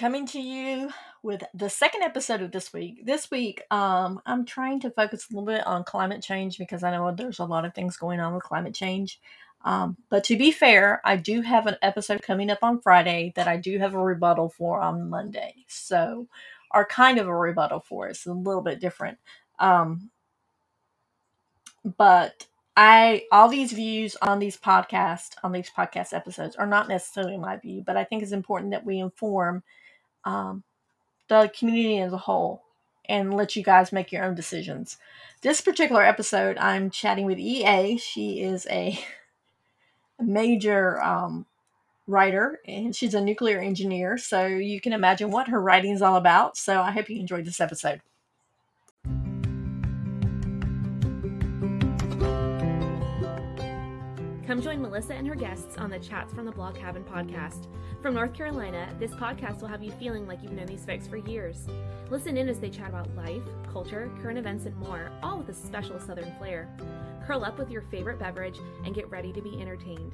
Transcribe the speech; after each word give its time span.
coming 0.00 0.26
to 0.26 0.40
you 0.40 0.88
with 1.22 1.42
the 1.52 1.68
second 1.68 2.02
episode 2.02 2.40
of 2.40 2.50
this 2.52 2.72
week. 2.72 3.04
This 3.04 3.30
week, 3.30 3.60
um, 3.70 4.18
I'm 4.24 4.46
trying 4.46 4.80
to 4.80 4.90
focus 4.90 5.26
a 5.28 5.34
little 5.34 5.44
bit 5.44 5.66
on 5.66 5.84
climate 5.84 6.22
change 6.22 6.56
because 6.56 6.82
I 6.82 6.90
know 6.90 7.12
there's 7.12 7.38
a 7.38 7.44
lot 7.44 7.66
of 7.66 7.74
things 7.74 7.98
going 7.98 8.18
on 8.18 8.32
with 8.32 8.42
climate 8.42 8.74
change. 8.74 9.20
Um, 9.62 9.98
but 10.08 10.24
to 10.24 10.38
be 10.38 10.52
fair, 10.52 11.02
I 11.04 11.16
do 11.16 11.42
have 11.42 11.66
an 11.66 11.76
episode 11.82 12.22
coming 12.22 12.48
up 12.48 12.60
on 12.62 12.80
Friday 12.80 13.34
that 13.36 13.46
I 13.46 13.58
do 13.58 13.78
have 13.78 13.92
a 13.92 13.98
rebuttal 13.98 14.48
for 14.48 14.80
on 14.80 15.10
Monday. 15.10 15.66
So, 15.68 16.28
are 16.70 16.86
kind 16.86 17.18
of 17.18 17.28
a 17.28 17.36
rebuttal 17.36 17.80
for 17.80 18.06
it. 18.06 18.12
It's 18.12 18.24
a 18.24 18.32
little 18.32 18.62
bit 18.62 18.80
different. 18.80 19.18
Um, 19.58 20.08
but 21.98 22.46
I 22.74 23.24
all 23.30 23.50
these 23.50 23.72
views 23.72 24.16
on 24.22 24.38
these 24.38 24.56
podcasts 24.56 25.32
on 25.42 25.52
these 25.52 25.68
podcast 25.68 26.14
episodes 26.14 26.56
are 26.56 26.66
not 26.66 26.88
necessarily 26.88 27.36
my 27.36 27.58
view, 27.58 27.82
but 27.86 27.98
I 27.98 28.04
think 28.04 28.22
it's 28.22 28.32
important 28.32 28.70
that 28.70 28.86
we 28.86 28.98
inform 28.98 29.62
um, 30.24 30.62
the 31.28 31.50
community 31.56 31.98
as 32.00 32.12
a 32.12 32.18
whole 32.18 32.62
and 33.08 33.34
let 33.34 33.56
you 33.56 33.62
guys 33.62 33.92
make 33.92 34.12
your 34.12 34.24
own 34.24 34.34
decisions. 34.34 34.96
This 35.42 35.60
particular 35.60 36.02
episode, 36.04 36.58
I'm 36.58 36.90
chatting 36.90 37.26
with 37.26 37.38
EA. 37.38 37.98
She 37.98 38.40
is 38.40 38.66
a 38.70 38.98
major 40.20 41.02
um, 41.02 41.46
writer 42.06 42.60
and 42.66 42.94
she's 42.94 43.14
a 43.14 43.20
nuclear 43.20 43.58
engineer, 43.60 44.18
so 44.18 44.46
you 44.46 44.80
can 44.80 44.92
imagine 44.92 45.30
what 45.30 45.48
her 45.48 45.60
writing 45.60 45.92
is 45.92 46.02
all 46.02 46.16
about. 46.16 46.56
So 46.56 46.80
I 46.80 46.90
hope 46.90 47.08
you 47.08 47.18
enjoyed 47.18 47.44
this 47.44 47.60
episode. 47.60 48.00
Come 54.50 54.60
join 54.60 54.82
Melissa 54.82 55.14
and 55.14 55.28
her 55.28 55.36
guests 55.36 55.78
on 55.78 55.90
the 55.90 55.98
Chats 56.00 56.34
from 56.34 56.44
the 56.44 56.50
Blog 56.50 56.74
Cabin 56.74 57.04
podcast. 57.04 57.68
From 58.02 58.14
North 58.14 58.34
Carolina, 58.34 58.92
this 58.98 59.12
podcast 59.12 59.60
will 59.60 59.68
have 59.68 59.80
you 59.80 59.92
feeling 59.92 60.26
like 60.26 60.42
you've 60.42 60.50
known 60.50 60.66
these 60.66 60.84
folks 60.84 61.06
for 61.06 61.18
years. 61.18 61.68
Listen 62.10 62.36
in 62.36 62.48
as 62.48 62.58
they 62.58 62.68
chat 62.68 62.88
about 62.88 63.14
life, 63.14 63.44
culture, 63.72 64.10
current 64.20 64.40
events, 64.40 64.66
and 64.66 64.76
more, 64.78 65.12
all 65.22 65.38
with 65.38 65.50
a 65.50 65.54
special 65.54 66.00
Southern 66.00 66.34
flair. 66.36 66.68
Curl 67.28 67.44
up 67.44 67.60
with 67.60 67.70
your 67.70 67.82
favorite 67.82 68.18
beverage 68.18 68.58
and 68.84 68.92
get 68.92 69.08
ready 69.08 69.32
to 69.34 69.40
be 69.40 69.60
entertained. 69.60 70.10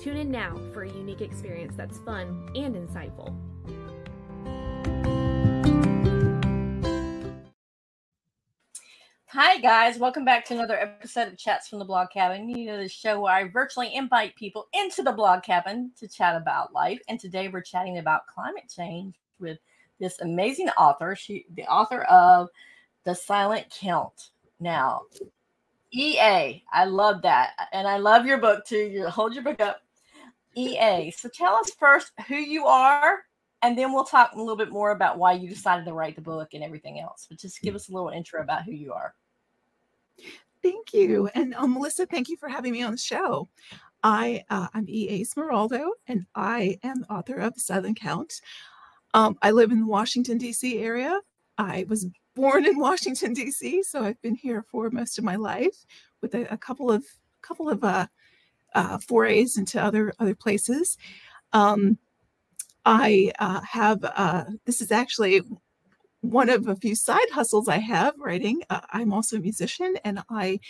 Tune 0.00 0.16
in 0.16 0.32
now 0.32 0.60
for 0.72 0.82
a 0.82 0.90
unique 0.90 1.20
experience 1.20 1.74
that's 1.76 1.98
fun 1.98 2.50
and 2.56 2.74
insightful. 2.74 3.36
Hi, 9.38 9.58
guys. 9.58 9.98
Welcome 9.98 10.24
back 10.24 10.46
to 10.46 10.54
another 10.54 10.80
episode 10.80 11.28
of 11.28 11.36
Chats 11.36 11.68
from 11.68 11.78
the 11.78 11.84
Blog 11.84 12.08
Cabin. 12.08 12.48
You 12.48 12.68
know, 12.68 12.78
the 12.78 12.88
show 12.88 13.20
where 13.20 13.34
I 13.34 13.44
virtually 13.46 13.94
invite 13.94 14.34
people 14.34 14.66
into 14.72 15.02
the 15.02 15.12
blog 15.12 15.42
cabin 15.42 15.90
to 16.00 16.08
chat 16.08 16.36
about 16.36 16.72
life. 16.72 17.02
And 17.10 17.20
today 17.20 17.48
we're 17.48 17.60
chatting 17.60 17.98
about 17.98 18.26
climate 18.28 18.72
change 18.74 19.16
with 19.38 19.58
this 20.00 20.22
amazing 20.22 20.70
author. 20.70 21.14
She, 21.14 21.44
the 21.54 21.64
author 21.64 22.04
of 22.04 22.48
The 23.04 23.14
Silent 23.14 23.66
Count. 23.78 24.30
Now, 24.58 25.02
EA, 25.92 26.64
I 26.72 26.86
love 26.86 27.20
that. 27.20 27.68
And 27.74 27.86
I 27.86 27.98
love 27.98 28.24
your 28.24 28.38
book 28.38 28.64
too. 28.64 28.88
You 28.88 29.06
hold 29.08 29.34
your 29.34 29.44
book 29.44 29.60
up. 29.60 29.82
EA. 30.54 31.10
So 31.10 31.28
tell 31.28 31.56
us 31.56 31.72
first 31.72 32.10
who 32.26 32.36
you 32.36 32.64
are, 32.64 33.18
and 33.60 33.76
then 33.76 33.92
we'll 33.92 34.04
talk 34.04 34.32
a 34.32 34.38
little 34.38 34.56
bit 34.56 34.72
more 34.72 34.92
about 34.92 35.18
why 35.18 35.32
you 35.32 35.46
decided 35.46 35.84
to 35.84 35.92
write 35.92 36.16
the 36.16 36.22
book 36.22 36.54
and 36.54 36.64
everything 36.64 37.00
else. 37.00 37.26
But 37.28 37.38
just 37.38 37.60
give 37.60 37.74
us 37.74 37.90
a 37.90 37.92
little 37.92 38.08
intro 38.08 38.40
about 38.40 38.62
who 38.62 38.72
you 38.72 38.94
are. 38.94 39.12
Thank 40.66 40.94
you. 40.94 41.30
And 41.36 41.54
um, 41.54 41.74
Melissa, 41.74 42.06
thank 42.06 42.28
you 42.28 42.36
for 42.36 42.48
having 42.48 42.72
me 42.72 42.82
on 42.82 42.90
the 42.90 42.98
show. 42.98 43.48
I, 44.02 44.42
uh, 44.50 44.66
I'm 44.74 44.86
E.A. 44.88 45.24
Smiroldo, 45.24 45.90
and 46.08 46.26
I 46.34 46.76
am 46.82 47.06
author 47.08 47.36
of 47.36 47.54
Silent 47.56 48.00
Count. 48.00 48.40
Um, 49.14 49.38
I 49.42 49.52
live 49.52 49.70
in 49.70 49.78
the 49.78 49.86
Washington, 49.86 50.38
D.C. 50.38 50.80
area. 50.80 51.20
I 51.56 51.86
was 51.88 52.08
born 52.34 52.66
in 52.66 52.80
Washington, 52.80 53.32
D.C., 53.32 53.84
so 53.84 54.02
I've 54.02 54.20
been 54.22 54.34
here 54.34 54.64
for 54.68 54.90
most 54.90 55.18
of 55.18 55.24
my 55.24 55.36
life 55.36 55.86
with 56.20 56.34
a, 56.34 56.52
a 56.52 56.58
couple 56.58 56.90
of 56.90 57.04
couple 57.42 57.70
of 57.70 57.84
uh, 57.84 58.08
uh, 58.74 58.98
forays 58.98 59.58
into 59.58 59.80
other 59.80 60.12
other 60.18 60.34
places. 60.34 60.98
Um, 61.52 61.96
I 62.84 63.30
uh, 63.38 63.60
have 63.60 64.02
uh, 64.02 64.46
this 64.64 64.80
is 64.80 64.90
actually 64.90 65.42
one 66.30 66.50
of 66.50 66.68
a 66.68 66.76
few 66.76 66.94
side 66.94 67.30
hustles 67.32 67.68
I 67.68 67.78
have 67.78 68.14
writing. 68.18 68.62
Uh, 68.68 68.80
I'm 68.92 69.12
also 69.12 69.36
a 69.36 69.40
musician 69.40 69.94
and 70.04 70.22
I 70.28 70.60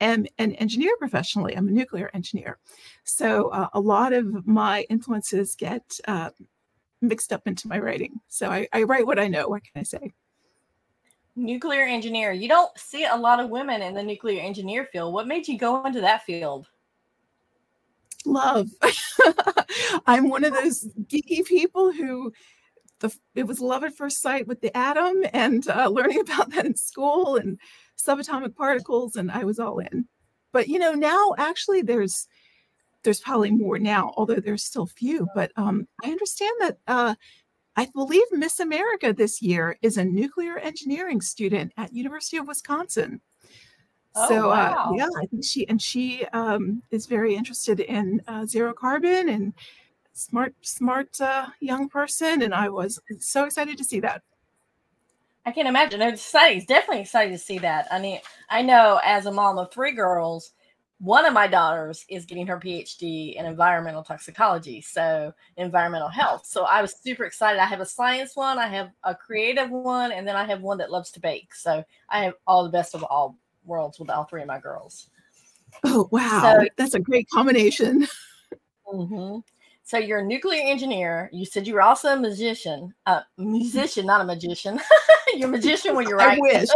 am 0.00 0.26
an 0.38 0.52
engineer 0.54 0.96
professionally. 0.98 1.56
I'm 1.56 1.68
a 1.68 1.72
nuclear 1.72 2.10
engineer. 2.14 2.58
So 3.04 3.48
uh, 3.48 3.68
a 3.72 3.80
lot 3.80 4.12
of 4.12 4.46
my 4.46 4.86
influences 4.90 5.54
get 5.54 5.98
uh, 6.06 6.30
mixed 7.00 7.32
up 7.32 7.46
into 7.46 7.68
my 7.68 7.78
writing. 7.78 8.20
So 8.28 8.48
I, 8.48 8.68
I, 8.72 8.82
write 8.84 9.06
what 9.06 9.18
I 9.18 9.28
know. 9.28 9.48
What 9.48 9.62
can 9.64 9.80
I 9.80 9.82
say? 9.82 10.12
Nuclear 11.36 11.84
engineer. 11.84 12.32
You 12.32 12.48
don't 12.48 12.76
see 12.76 13.04
a 13.04 13.16
lot 13.16 13.40
of 13.40 13.50
women 13.50 13.82
in 13.82 13.94
the 13.94 14.02
nuclear 14.02 14.40
engineer 14.40 14.88
field. 14.92 15.14
What 15.14 15.28
made 15.28 15.46
you 15.46 15.56
go 15.58 15.84
into 15.84 16.00
that 16.00 16.24
field? 16.24 16.66
Love. 18.24 18.68
I'm 20.06 20.28
one 20.28 20.44
of 20.44 20.52
those 20.52 20.88
geeky 21.04 21.44
people 21.44 21.92
who 21.92 22.32
the 23.00 23.14
it 23.34 23.46
was 23.46 23.60
love 23.60 23.84
at 23.84 23.96
first 23.96 24.20
sight 24.20 24.46
with 24.46 24.60
the 24.60 24.76
atom 24.76 25.24
and 25.32 25.68
uh, 25.68 25.88
learning 25.92 26.20
about 26.20 26.50
that 26.50 26.66
in 26.66 26.76
school 26.76 27.36
and 27.36 27.58
subatomic 27.98 28.54
particles 28.54 29.16
and 29.16 29.30
i 29.30 29.44
was 29.44 29.58
all 29.58 29.78
in 29.78 30.06
but 30.52 30.68
you 30.68 30.78
know 30.78 30.92
now 30.92 31.34
actually 31.38 31.82
there's 31.82 32.26
there's 33.04 33.20
probably 33.20 33.50
more 33.50 33.78
now 33.78 34.12
although 34.16 34.36
there's 34.36 34.64
still 34.64 34.86
few 34.86 35.26
but 35.34 35.52
um, 35.56 35.86
i 36.04 36.10
understand 36.10 36.52
that 36.60 36.78
uh, 36.86 37.14
i 37.76 37.86
believe 37.94 38.24
miss 38.32 38.60
america 38.60 39.12
this 39.12 39.42
year 39.42 39.76
is 39.82 39.96
a 39.96 40.04
nuclear 40.04 40.58
engineering 40.58 41.20
student 41.20 41.72
at 41.76 41.92
university 41.92 42.36
of 42.36 42.46
wisconsin 42.46 43.20
oh, 44.14 44.28
so 44.28 44.48
wow. 44.48 44.90
uh, 44.90 44.92
yeah 44.94 45.08
i 45.20 45.26
think 45.26 45.44
she 45.44 45.66
and 45.68 45.80
she 45.80 46.24
um, 46.32 46.82
is 46.90 47.06
very 47.06 47.34
interested 47.34 47.80
in 47.80 48.20
uh, 48.28 48.46
zero 48.46 48.72
carbon 48.72 49.28
and 49.28 49.54
smart, 50.18 50.54
smart 50.62 51.20
uh, 51.20 51.46
young 51.60 51.88
person, 51.88 52.42
and 52.42 52.54
I 52.54 52.68
was 52.68 53.00
so 53.20 53.44
excited 53.44 53.78
to 53.78 53.84
see 53.84 54.00
that. 54.00 54.22
I 55.46 55.52
can't 55.52 55.68
imagine. 55.68 56.02
It's 56.02 56.22
exciting. 56.22 56.58
It's 56.58 56.66
definitely 56.66 57.02
exciting 57.02 57.32
to 57.32 57.38
see 57.38 57.58
that. 57.58 57.86
I 57.90 58.00
mean, 58.00 58.20
I 58.50 58.60
know 58.60 59.00
as 59.04 59.26
a 59.26 59.32
mom 59.32 59.58
of 59.58 59.72
three 59.72 59.92
girls, 59.92 60.52
one 61.00 61.24
of 61.24 61.32
my 61.32 61.46
daughters 61.46 62.04
is 62.08 62.26
getting 62.26 62.46
her 62.48 62.58
PhD 62.58 63.36
in 63.36 63.46
environmental 63.46 64.02
toxicology, 64.02 64.80
so 64.80 65.32
environmental 65.56 66.08
health. 66.08 66.44
So 66.44 66.64
I 66.64 66.82
was 66.82 66.96
super 66.96 67.24
excited. 67.24 67.60
I 67.60 67.66
have 67.66 67.80
a 67.80 67.86
science 67.86 68.34
one, 68.34 68.58
I 68.58 68.66
have 68.66 68.90
a 69.04 69.14
creative 69.14 69.70
one, 69.70 70.10
and 70.10 70.26
then 70.26 70.34
I 70.34 70.44
have 70.44 70.60
one 70.60 70.78
that 70.78 70.90
loves 70.90 71.12
to 71.12 71.20
bake. 71.20 71.54
So 71.54 71.84
I 72.08 72.24
have 72.24 72.34
all 72.46 72.64
the 72.64 72.70
best 72.70 72.94
of 72.94 73.04
all 73.04 73.38
worlds 73.64 74.00
with 74.00 74.10
all 74.10 74.24
three 74.24 74.42
of 74.42 74.48
my 74.48 74.58
girls. 74.58 75.08
Oh 75.84 76.08
wow, 76.10 76.40
so, 76.42 76.66
that's 76.76 76.94
a 76.94 77.00
great 77.00 77.28
combination. 77.30 78.08
Mm-hmm. 78.92 79.38
So 79.88 79.96
you're 79.96 80.18
a 80.18 80.22
nuclear 80.22 80.62
engineer. 80.66 81.30
You 81.32 81.46
said 81.46 81.66
you 81.66 81.72
were 81.72 81.80
also 81.80 82.12
a 82.12 82.20
musician. 82.20 82.92
Uh, 83.06 83.22
musician, 83.38 84.04
not 84.04 84.20
a 84.20 84.24
magician. 84.24 84.78
you're 85.34 85.48
a 85.48 85.50
magician 85.50 85.96
when 85.96 86.06
you're 86.06 86.18
right. 86.18 86.38
I 86.38 86.40
wish. 86.42 86.68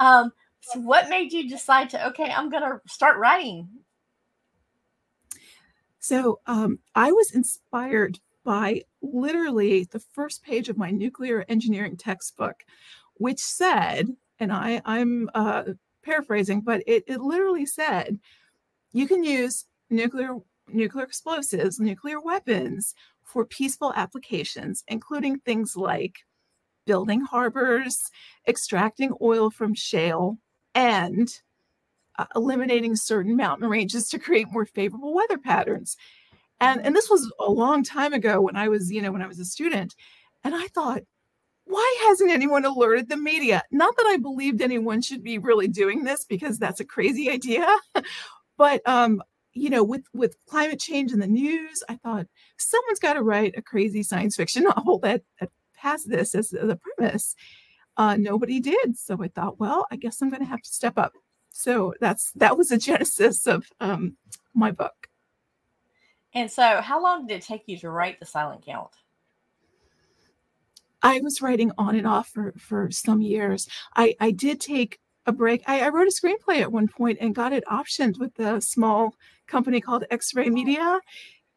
um, 0.00 0.32
so 0.60 0.80
what 0.80 1.10
made 1.10 1.34
you 1.34 1.50
decide 1.50 1.90
to 1.90 2.06
okay, 2.06 2.30
I'm 2.30 2.48
gonna 2.48 2.80
start 2.88 3.18
writing? 3.18 3.68
So 5.98 6.40
um, 6.46 6.78
I 6.94 7.12
was 7.12 7.32
inspired 7.32 8.18
by 8.42 8.80
literally 9.02 9.84
the 9.84 10.00
first 10.00 10.42
page 10.42 10.70
of 10.70 10.78
my 10.78 10.90
nuclear 10.90 11.44
engineering 11.46 11.98
textbook, 11.98 12.64
which 13.18 13.40
said, 13.40 14.16
and 14.38 14.50
I, 14.50 14.80
I'm 14.86 15.28
uh, 15.34 15.64
paraphrasing, 16.02 16.62
but 16.62 16.82
it, 16.86 17.04
it 17.06 17.20
literally 17.20 17.66
said, 17.66 18.18
you 18.92 19.06
can 19.06 19.22
use 19.22 19.66
nuclear 19.90 20.36
nuclear 20.68 21.04
explosives, 21.04 21.80
nuclear 21.80 22.20
weapons 22.20 22.94
for 23.24 23.44
peaceful 23.44 23.92
applications, 23.94 24.84
including 24.88 25.38
things 25.40 25.76
like 25.76 26.18
building 26.86 27.20
harbors, 27.20 28.10
extracting 28.46 29.12
oil 29.20 29.50
from 29.50 29.74
shale, 29.74 30.38
and 30.74 31.40
uh, 32.18 32.26
eliminating 32.34 32.96
certain 32.96 33.36
mountain 33.36 33.68
ranges 33.68 34.08
to 34.08 34.18
create 34.18 34.50
more 34.50 34.64
favorable 34.64 35.12
weather 35.12 35.38
patterns. 35.38 35.96
And, 36.60 36.80
and 36.84 36.94
this 36.96 37.10
was 37.10 37.30
a 37.40 37.50
long 37.50 37.82
time 37.82 38.12
ago 38.12 38.40
when 38.40 38.56
I 38.56 38.68
was, 38.68 38.90
you 38.90 39.02
know, 39.02 39.12
when 39.12 39.22
I 39.22 39.26
was 39.26 39.38
a 39.38 39.44
student. 39.44 39.94
And 40.44 40.54
I 40.54 40.66
thought, 40.68 41.02
why 41.64 41.96
hasn't 42.06 42.30
anyone 42.30 42.64
alerted 42.64 43.08
the 43.08 43.16
media? 43.16 43.62
Not 43.70 43.94
that 43.96 44.06
I 44.06 44.16
believed 44.16 44.62
anyone 44.62 45.02
should 45.02 45.22
be 45.22 45.38
really 45.38 45.68
doing 45.68 46.04
this 46.04 46.24
because 46.24 46.58
that's 46.58 46.80
a 46.80 46.84
crazy 46.84 47.28
idea. 47.36 47.66
but 48.56 48.80
um, 48.88 49.22
you 49.56 49.70
know, 49.70 49.82
with 49.82 50.04
with 50.12 50.36
climate 50.46 50.78
change 50.78 51.12
in 51.12 51.18
the 51.18 51.26
news, 51.26 51.82
I 51.88 51.96
thought 51.96 52.26
someone's 52.58 52.98
got 52.98 53.14
to 53.14 53.22
write 53.22 53.54
a 53.56 53.62
crazy 53.62 54.02
science 54.02 54.36
fiction 54.36 54.64
novel 54.76 54.98
that, 55.00 55.22
that 55.40 55.50
has 55.76 56.04
this 56.04 56.34
as 56.34 56.50
the 56.50 56.78
premise. 56.96 57.34
Uh, 57.96 58.16
nobody 58.16 58.60
did, 58.60 58.98
so 58.98 59.22
I 59.22 59.28
thought, 59.28 59.58
well, 59.58 59.86
I 59.90 59.96
guess 59.96 60.20
I'm 60.20 60.28
going 60.28 60.42
to 60.42 60.48
have 60.48 60.60
to 60.60 60.68
step 60.68 60.98
up. 60.98 61.14
So 61.50 61.94
that's 62.00 62.32
that 62.32 62.58
was 62.58 62.68
the 62.68 62.78
genesis 62.88 63.46
of 63.46 63.66
um, 63.80 64.16
my 64.54 64.70
book. 64.70 65.08
And 66.34 66.50
so, 66.50 66.82
how 66.82 67.02
long 67.02 67.26
did 67.26 67.38
it 67.38 67.42
take 67.42 67.62
you 67.66 67.78
to 67.78 67.90
write 67.90 68.20
The 68.20 68.26
Silent 68.26 68.64
Count? 68.66 68.90
I 71.02 71.20
was 71.20 71.40
writing 71.40 71.72
on 71.78 71.94
and 71.96 72.06
off 72.06 72.28
for, 72.28 72.52
for 72.58 72.90
some 72.90 73.20
years. 73.20 73.68
I, 73.94 74.16
I 74.20 74.32
did 74.32 74.60
take 74.60 74.98
a 75.26 75.32
break. 75.32 75.62
I, 75.66 75.80
I 75.80 75.88
wrote 75.88 76.08
a 76.08 76.10
screenplay 76.10 76.60
at 76.60 76.72
one 76.72 76.88
point 76.88 77.18
and 77.20 77.34
got 77.34 77.52
it 77.52 77.64
optioned 77.66 78.18
with 78.18 78.38
a 78.38 78.60
small 78.60 79.14
company 79.46 79.80
called 79.80 80.04
X-Ray 80.10 80.50
Media. 80.50 81.00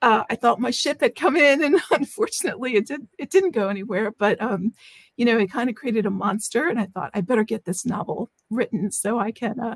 Uh, 0.01 0.23
I 0.29 0.35
thought 0.35 0.59
my 0.59 0.71
ship 0.71 1.01
had 1.01 1.15
come 1.15 1.35
in, 1.35 1.63
and 1.63 1.79
unfortunately, 1.91 2.75
it 2.75 2.87
did. 2.87 3.07
It 3.17 3.29
didn't 3.29 3.51
go 3.51 3.67
anywhere. 3.67 4.11
But 4.11 4.41
um, 4.41 4.73
you 5.17 5.25
know, 5.25 5.37
it 5.37 5.51
kind 5.51 5.69
of 5.69 5.75
created 5.75 6.05
a 6.05 6.11
monster, 6.11 6.67
and 6.67 6.79
I 6.79 6.85
thought 6.85 7.11
I 7.13 7.21
better 7.21 7.43
get 7.43 7.65
this 7.65 7.85
novel 7.85 8.29
written 8.49 8.91
so 8.91 9.19
I 9.19 9.31
can 9.31 9.59
uh, 9.59 9.75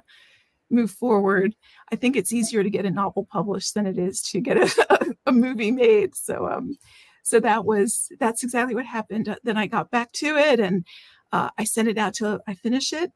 move 0.69 0.91
forward. 0.91 1.55
I 1.91 1.97
think 1.97 2.15
it's 2.15 2.31
easier 2.31 2.63
to 2.63 2.69
get 2.69 2.85
a 2.85 2.91
novel 2.91 3.27
published 3.29 3.73
than 3.73 3.85
it 3.85 3.97
is 3.97 4.21
to 4.23 4.39
get 4.39 4.57
a, 4.57 5.15
a 5.25 5.31
movie 5.31 5.71
made. 5.71 6.15
So, 6.15 6.47
um, 6.49 6.77
so 7.23 7.39
that 7.41 7.65
was 7.65 8.09
that's 8.19 8.43
exactly 8.43 8.75
what 8.75 8.85
happened. 8.85 9.35
Then 9.43 9.57
I 9.57 9.67
got 9.67 9.91
back 9.91 10.13
to 10.13 10.37
it, 10.37 10.61
and 10.61 10.85
uh, 11.33 11.49
I 11.57 11.65
sent 11.65 11.89
it 11.89 11.97
out 11.97 12.13
to 12.15 12.39
I 12.47 12.53
finish 12.53 12.93
it, 12.93 13.11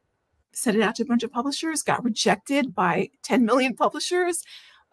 sent 0.54 0.78
it 0.78 0.82
out 0.82 0.96
to 0.96 1.04
a 1.04 1.06
bunch 1.06 1.24
of 1.24 1.32
publishers, 1.32 1.84
got 1.84 2.04
rejected 2.04 2.74
by 2.74 3.10
10 3.24 3.46
million 3.46 3.76
publishers. 3.76 4.44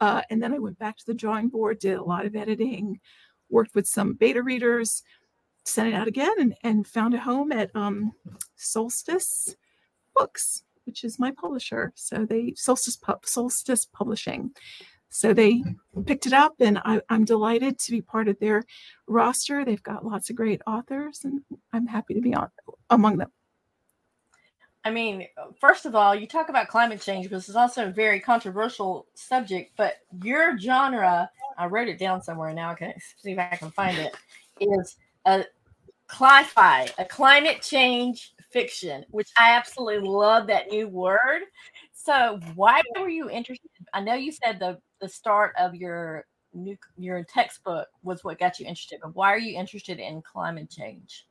Uh, 0.00 0.22
and 0.30 0.42
then 0.42 0.52
I 0.52 0.58
went 0.58 0.78
back 0.78 0.96
to 0.98 1.06
the 1.06 1.14
drawing 1.14 1.48
board, 1.48 1.78
did 1.78 1.98
a 1.98 2.04
lot 2.04 2.26
of 2.26 2.36
editing, 2.36 3.00
worked 3.48 3.74
with 3.74 3.86
some 3.86 4.14
beta 4.14 4.42
readers, 4.42 5.02
sent 5.64 5.88
it 5.88 5.94
out 5.94 6.08
again, 6.08 6.34
and, 6.38 6.54
and 6.62 6.86
found 6.86 7.14
a 7.14 7.18
home 7.18 7.52
at 7.52 7.70
um, 7.74 8.12
Solstice 8.56 9.56
Books, 10.14 10.64
which 10.84 11.04
is 11.04 11.18
my 11.18 11.30
publisher. 11.30 11.92
So 11.94 12.26
they 12.26 12.54
Solstice 12.56 12.96
Pub, 12.96 13.24
Solstice 13.24 13.86
Publishing. 13.86 14.50
So 15.10 15.32
they 15.32 15.62
picked 16.06 16.26
it 16.26 16.32
up, 16.32 16.54
and 16.58 16.78
I, 16.84 17.00
I'm 17.08 17.24
delighted 17.24 17.78
to 17.78 17.92
be 17.92 18.02
part 18.02 18.26
of 18.26 18.36
their 18.40 18.64
roster. 19.06 19.64
They've 19.64 19.82
got 19.82 20.04
lots 20.04 20.28
of 20.28 20.34
great 20.34 20.60
authors, 20.66 21.20
and 21.22 21.40
I'm 21.72 21.86
happy 21.86 22.14
to 22.14 22.20
be 22.20 22.34
on 22.34 22.48
among 22.90 23.18
them. 23.18 23.30
I 24.84 24.90
mean, 24.90 25.26
first 25.58 25.86
of 25.86 25.94
all, 25.94 26.14
you 26.14 26.26
talk 26.26 26.50
about 26.50 26.68
climate 26.68 27.00
change, 27.00 27.24
because 27.24 27.48
it's 27.48 27.56
also 27.56 27.86
a 27.86 27.90
very 27.90 28.20
controversial 28.20 29.06
subject, 29.14 29.72
but 29.76 29.94
your 30.22 30.58
genre, 30.58 31.30
I 31.56 31.66
wrote 31.66 31.88
it 31.88 31.98
down 31.98 32.22
somewhere 32.22 32.52
now, 32.52 32.72
I 32.72 32.74
can 32.74 32.92
see 33.16 33.32
if 33.32 33.38
I 33.38 33.56
can 33.56 33.70
find 33.70 33.96
it, 33.96 34.14
is 34.60 34.96
a 35.24 35.44
cli-fi, 36.08 36.88
a 36.98 37.04
climate 37.06 37.62
change 37.62 38.34
fiction, 38.50 39.04
which 39.10 39.30
I 39.38 39.52
absolutely 39.52 40.06
love 40.06 40.46
that 40.48 40.70
new 40.70 40.86
word. 40.86 41.42
So 41.92 42.38
why 42.54 42.82
were 42.98 43.08
you 43.08 43.30
interested? 43.30 43.70
I 43.94 44.00
know 44.00 44.14
you 44.14 44.32
said 44.32 44.60
the 44.60 44.78
the 45.00 45.08
start 45.08 45.54
of 45.58 45.74
your 45.74 46.26
new 46.52 46.76
your 46.96 47.24
textbook 47.24 47.88
was 48.02 48.22
what 48.22 48.38
got 48.38 48.60
you 48.60 48.66
interested, 48.66 49.00
but 49.02 49.16
why 49.16 49.32
are 49.32 49.38
you 49.38 49.58
interested 49.58 49.98
in 49.98 50.22
climate 50.22 50.70
change? 50.70 51.26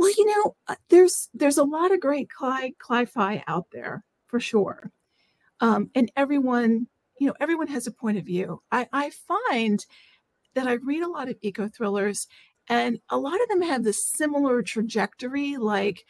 Well, 0.00 0.10
you 0.16 0.26
know, 0.26 0.56
uh, 0.68 0.76
there's 0.88 1.28
there's 1.34 1.58
a 1.58 1.64
lot 1.64 1.92
of 1.92 2.00
great 2.00 2.30
cli 2.30 2.74
cli-fi 2.78 3.44
out 3.46 3.66
there 3.72 4.04
for 4.26 4.40
sure, 4.40 4.90
um, 5.60 5.90
and 5.94 6.12
everyone, 6.16 6.88
you 7.20 7.26
know, 7.28 7.34
everyone 7.40 7.68
has 7.68 7.86
a 7.86 7.92
point 7.92 8.18
of 8.18 8.24
view. 8.26 8.62
I, 8.72 8.88
I 8.92 9.10
find 9.10 9.84
that 10.54 10.68
I 10.68 10.74
read 10.74 11.02
a 11.02 11.08
lot 11.10 11.28
of 11.30 11.36
eco 11.42 11.68
thrillers, 11.68 12.28
and 12.68 13.00
a 13.10 13.18
lot 13.18 13.40
of 13.42 13.48
them 13.50 13.62
have 13.62 13.84
this 13.84 14.04
similar 14.04 14.62
trajectory. 14.62 15.56
Like 15.58 16.06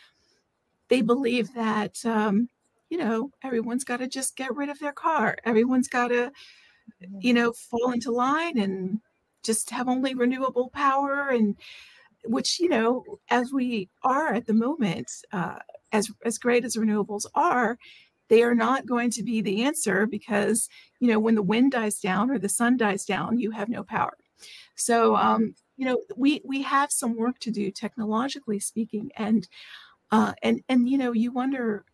they 0.88 1.02
believe 1.02 1.54
that, 1.54 2.04
um, 2.06 2.48
you 2.90 2.98
know, 2.98 3.30
everyone's 3.42 3.84
got 3.84 3.98
to 3.98 4.08
just 4.08 4.36
get 4.36 4.54
rid 4.56 4.68
of 4.70 4.78
their 4.80 4.92
car. 4.92 5.36
Everyone's 5.44 5.88
got 5.88 6.08
to, 6.08 6.32
you 7.20 7.34
know, 7.34 7.52
fall 7.52 7.92
into 7.92 8.12
line 8.12 8.58
and 8.58 9.00
just 9.44 9.70
have 9.70 9.88
only 9.88 10.14
renewable 10.14 10.70
power 10.70 11.28
and 11.30 11.56
which 12.24 12.60
you 12.60 12.68
know 12.68 13.04
as 13.30 13.52
we 13.52 13.88
are 14.02 14.34
at 14.34 14.46
the 14.46 14.54
moment 14.54 15.10
uh, 15.32 15.58
as 15.92 16.10
as 16.24 16.38
great 16.38 16.64
as 16.64 16.76
renewables 16.76 17.24
are 17.34 17.78
they 18.28 18.42
are 18.42 18.54
not 18.54 18.86
going 18.86 19.10
to 19.10 19.22
be 19.22 19.40
the 19.40 19.62
answer 19.64 20.06
because 20.06 20.68
you 21.00 21.08
know 21.08 21.18
when 21.18 21.34
the 21.34 21.42
wind 21.42 21.72
dies 21.72 22.00
down 22.00 22.30
or 22.30 22.38
the 22.38 22.48
sun 22.48 22.76
dies 22.76 23.04
down 23.04 23.38
you 23.38 23.50
have 23.50 23.68
no 23.68 23.82
power. 23.82 24.16
So 24.76 25.16
um, 25.16 25.54
you 25.76 25.84
know 25.84 25.98
we 26.16 26.40
we 26.44 26.62
have 26.62 26.90
some 26.90 27.16
work 27.16 27.38
to 27.40 27.50
do 27.50 27.70
technologically 27.70 28.60
speaking 28.60 29.10
and 29.16 29.46
uh, 30.10 30.32
and 30.42 30.62
and 30.68 30.88
you 30.88 30.96
know 30.96 31.12
you 31.12 31.32
wonder 31.32 31.84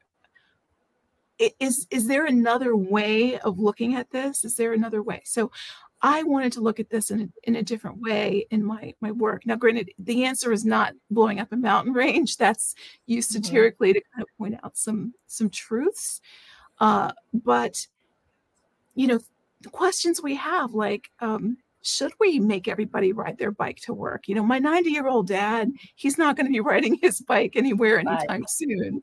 is 1.60 1.86
is 1.90 2.06
there 2.06 2.24
another 2.24 2.76
way 2.76 3.38
of 3.38 3.58
looking 3.58 3.94
at 3.94 4.10
this? 4.10 4.44
Is 4.44 4.56
there 4.56 4.72
another 4.72 5.02
way? 5.02 5.22
So 5.24 5.50
I 6.02 6.22
wanted 6.22 6.52
to 6.52 6.60
look 6.60 6.78
at 6.78 6.90
this 6.90 7.10
in 7.10 7.20
a, 7.22 7.28
in 7.44 7.56
a 7.56 7.62
different 7.62 8.00
way 8.00 8.46
in 8.50 8.64
my 8.64 8.94
my 9.00 9.12
work. 9.12 9.46
Now, 9.46 9.56
granted, 9.56 9.90
the 9.98 10.24
answer 10.24 10.52
is 10.52 10.64
not 10.64 10.94
blowing 11.10 11.40
up 11.40 11.52
a 11.52 11.56
mountain 11.56 11.92
range. 11.94 12.36
That's 12.36 12.74
used 13.06 13.30
satirically 13.30 13.90
mm-hmm. 13.90 13.98
to 13.98 14.04
kind 14.14 14.22
of 14.22 14.38
point 14.38 14.54
out 14.64 14.76
some 14.76 15.14
some 15.26 15.50
truths. 15.50 16.20
Uh, 16.80 17.12
but 17.32 17.86
you 18.94 19.06
know, 19.06 19.20
the 19.60 19.70
questions 19.70 20.22
we 20.22 20.34
have, 20.36 20.74
like, 20.74 21.10
um, 21.20 21.58
should 21.82 22.12
we 22.18 22.40
make 22.40 22.66
everybody 22.66 23.12
ride 23.12 23.38
their 23.38 23.52
bike 23.52 23.78
to 23.82 23.94
work? 23.94 24.26
You 24.26 24.34
know, 24.34 24.42
my 24.42 24.58
90 24.58 24.90
year 24.90 25.06
old 25.06 25.28
dad, 25.28 25.70
he's 25.94 26.18
not 26.18 26.36
going 26.36 26.46
to 26.46 26.52
be 26.52 26.60
riding 26.72 26.98
his 27.00 27.20
bike 27.20 27.52
anywhere 27.54 27.98
anytime 27.98 28.40
right. 28.40 28.50
soon. 28.50 29.02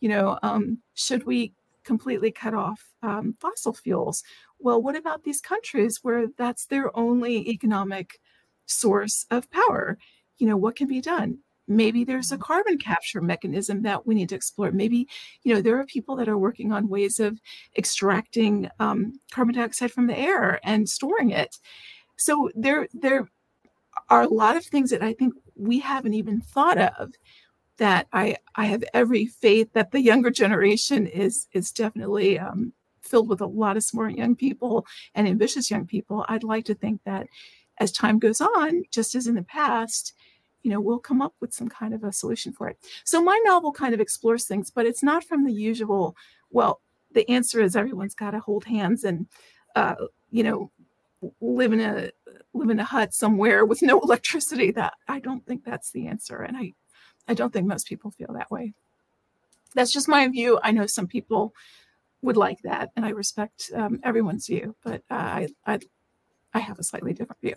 You 0.00 0.08
know, 0.08 0.38
um, 0.42 0.78
should 0.94 1.24
we 1.24 1.52
completely 1.84 2.30
cut 2.30 2.54
off 2.54 2.84
um, 3.02 3.34
fossil 3.40 3.72
fuels? 3.72 4.22
Well, 4.60 4.80
what 4.80 4.96
about 4.96 5.24
these 5.24 5.40
countries 5.40 6.00
where 6.02 6.26
that's 6.36 6.66
their 6.66 6.96
only 6.96 7.48
economic 7.48 8.20
source 8.66 9.26
of 9.30 9.50
power? 9.50 9.98
You 10.38 10.46
know, 10.46 10.56
what 10.56 10.76
can 10.76 10.86
be 10.88 11.00
done? 11.00 11.38
Maybe 11.66 12.02
there's 12.02 12.32
a 12.32 12.38
carbon 12.38 12.78
capture 12.78 13.20
mechanism 13.20 13.82
that 13.82 14.06
we 14.06 14.14
need 14.14 14.28
to 14.30 14.34
explore. 14.34 14.72
Maybe, 14.72 15.08
you 15.44 15.54
know, 15.54 15.60
there 15.60 15.78
are 15.78 15.84
people 15.84 16.16
that 16.16 16.28
are 16.28 16.38
working 16.38 16.72
on 16.72 16.88
ways 16.88 17.20
of 17.20 17.38
extracting 17.76 18.68
um, 18.80 19.20
carbon 19.30 19.54
dioxide 19.54 19.92
from 19.92 20.08
the 20.08 20.18
air 20.18 20.60
and 20.64 20.88
storing 20.88 21.30
it. 21.30 21.58
So 22.16 22.50
there, 22.54 22.88
there 22.92 23.28
are 24.08 24.22
a 24.22 24.28
lot 24.28 24.56
of 24.56 24.64
things 24.64 24.90
that 24.90 25.02
I 25.02 25.12
think 25.12 25.34
we 25.54 25.78
haven't 25.78 26.14
even 26.14 26.40
thought 26.40 26.78
of 26.78 27.12
that 27.76 28.08
I, 28.12 28.36
I 28.56 28.66
have 28.66 28.84
every 28.92 29.26
faith 29.26 29.72
that 29.72 29.92
the 29.92 30.00
younger 30.00 30.30
generation 30.30 31.06
is 31.06 31.48
is 31.52 31.72
definitely 31.72 32.38
um, 32.38 32.74
filled 33.10 33.28
with 33.28 33.40
a 33.40 33.46
lot 33.46 33.76
of 33.76 33.84
smart 33.84 34.14
young 34.14 34.36
people 34.36 34.86
and 35.14 35.26
ambitious 35.26 35.70
young 35.70 35.86
people. 35.86 36.24
I'd 36.28 36.44
like 36.44 36.64
to 36.66 36.74
think 36.74 37.00
that 37.04 37.26
as 37.78 37.92
time 37.92 38.18
goes 38.18 38.40
on, 38.40 38.84
just 38.90 39.14
as 39.14 39.26
in 39.26 39.34
the 39.34 39.42
past, 39.42 40.14
you 40.62 40.70
know, 40.70 40.80
we'll 40.80 40.98
come 40.98 41.22
up 41.22 41.34
with 41.40 41.54
some 41.54 41.68
kind 41.68 41.94
of 41.94 42.04
a 42.04 42.12
solution 42.12 42.52
for 42.52 42.68
it. 42.68 42.78
So 43.04 43.22
my 43.22 43.40
novel 43.44 43.72
kind 43.72 43.94
of 43.94 44.00
explores 44.00 44.44
things, 44.44 44.70
but 44.70 44.86
it's 44.86 45.02
not 45.02 45.24
from 45.24 45.44
the 45.44 45.52
usual, 45.52 46.14
well, 46.50 46.80
the 47.12 47.28
answer 47.28 47.60
is 47.60 47.74
everyone's 47.74 48.14
got 48.14 48.32
to 48.32 48.40
hold 48.40 48.64
hands 48.64 49.04
and, 49.04 49.26
uh, 49.74 49.94
you 50.30 50.42
know, 50.42 50.70
live 51.40 51.72
in 51.72 51.80
a 51.80 52.10
live 52.54 52.70
in 52.70 52.80
a 52.80 52.84
hut 52.84 53.14
somewhere 53.14 53.64
with 53.64 53.82
no 53.82 54.00
electricity. 54.02 54.70
That 54.70 54.94
I 55.08 55.20
don't 55.20 55.44
think 55.46 55.64
that's 55.64 55.90
the 55.92 56.06
answer, 56.06 56.42
and 56.42 56.56
I 56.56 56.72
I 57.28 57.34
don't 57.34 57.52
think 57.52 57.66
most 57.66 57.86
people 57.86 58.10
feel 58.10 58.32
that 58.34 58.50
way. 58.50 58.74
That's 59.74 59.92
just 59.92 60.08
my 60.08 60.26
view. 60.28 60.58
I 60.62 60.72
know 60.72 60.86
some 60.86 61.06
people 61.06 61.54
would 62.22 62.36
like 62.36 62.60
that, 62.62 62.90
and 62.96 63.04
I 63.04 63.10
respect 63.10 63.70
um, 63.74 64.00
everyone's 64.02 64.46
view, 64.46 64.74
but 64.84 65.02
uh, 65.10 65.14
I, 65.14 65.48
I 65.66 65.78
I 66.52 66.58
have 66.58 66.78
a 66.78 66.82
slightly 66.82 67.12
different 67.12 67.40
view. 67.40 67.54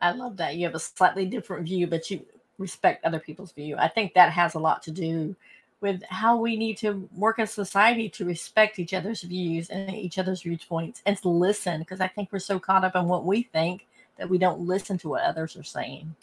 I 0.00 0.12
love 0.12 0.36
that 0.36 0.56
you 0.56 0.64
have 0.66 0.74
a 0.74 0.80
slightly 0.80 1.26
different 1.26 1.66
view, 1.66 1.86
but 1.86 2.10
you 2.10 2.24
respect 2.58 3.04
other 3.04 3.20
people's 3.20 3.52
view. 3.52 3.76
I 3.78 3.88
think 3.88 4.14
that 4.14 4.32
has 4.32 4.54
a 4.54 4.58
lot 4.58 4.82
to 4.84 4.90
do 4.90 5.34
with 5.80 6.02
how 6.08 6.36
we 6.36 6.56
need 6.56 6.76
to 6.78 7.08
work 7.14 7.38
as 7.38 7.52
society 7.52 8.08
to 8.08 8.24
respect 8.24 8.78
each 8.78 8.92
other's 8.92 9.22
views 9.22 9.70
and 9.70 9.94
each 9.94 10.18
other's 10.18 10.42
viewpoints 10.42 11.02
and 11.06 11.16
to 11.18 11.28
listen 11.28 11.80
because 11.80 12.00
I 12.00 12.08
think 12.08 12.30
we're 12.32 12.40
so 12.40 12.58
caught 12.58 12.84
up 12.84 12.96
in 12.96 13.06
what 13.06 13.24
we 13.24 13.42
think 13.42 13.86
that 14.16 14.28
we 14.28 14.38
don't 14.38 14.60
listen 14.60 14.98
to 14.98 15.08
what 15.08 15.22
others 15.22 15.56
are 15.56 15.62
saying. 15.62 16.14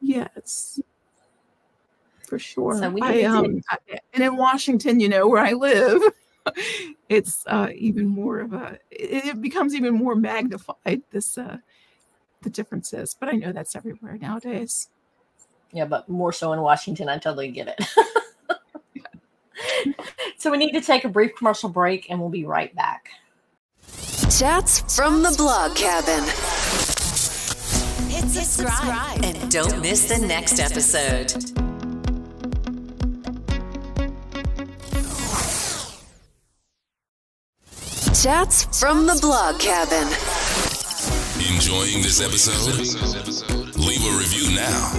Yes, 0.00 0.80
for 2.26 2.40
sure. 2.40 2.76
So 2.76 2.90
we 2.90 3.00
I, 3.02 3.22
um, 3.22 3.62
I, 3.70 3.78
and 4.14 4.24
in 4.24 4.36
Washington, 4.36 4.98
you 4.98 5.08
know, 5.08 5.28
where 5.28 5.44
I 5.44 5.52
live, 5.52 6.02
it's 7.08 7.44
uh, 7.46 7.68
even 7.74 8.06
more 8.06 8.40
of 8.40 8.52
a 8.52 8.78
it, 8.90 9.26
it, 9.26 9.40
becomes 9.40 9.74
even 9.74 9.94
more 9.94 10.14
magnified 10.14 11.02
this 11.10 11.38
uh, 11.38 11.58
the 12.42 12.50
differences 12.50 13.16
but 13.18 13.28
i 13.28 13.32
know 13.32 13.52
that's 13.52 13.76
everywhere 13.76 14.18
nowadays. 14.18 14.88
Yeah 15.72 15.86
but 15.86 16.08
more 16.08 16.32
so 16.32 16.52
in 16.52 16.60
washington 16.60 17.08
i 17.08 17.18
totally 17.18 17.50
get 17.50 17.68
it. 17.68 17.84
So 20.42 20.50
we 20.50 20.58
need 20.58 20.72
to 20.72 20.80
take 20.80 21.04
a 21.04 21.08
brief 21.08 21.36
commercial 21.36 21.68
break 21.68 22.10
and 22.10 22.18
we'll 22.18 22.28
be 22.28 22.44
right 22.44 22.74
back. 22.74 23.10
Chats 24.36 24.96
from 24.96 25.22
the 25.22 25.32
blog 25.36 25.76
cabin. 25.76 26.24
Hit 28.10 28.28
subscribe 28.28 29.24
and 29.24 29.52
don't 29.52 29.80
miss 29.80 30.08
the 30.08 30.18
next 30.26 30.58
episode 30.58 31.71
Chats 38.22 38.78
from 38.78 39.08
the 39.08 39.18
Blog 39.20 39.58
Cabin. 39.58 40.06
Enjoying 41.52 42.04
this 42.04 42.20
episode? 42.20 42.78
Leave 43.76 44.06
a 44.06 44.16
review 44.16 44.54
now. 44.54 44.92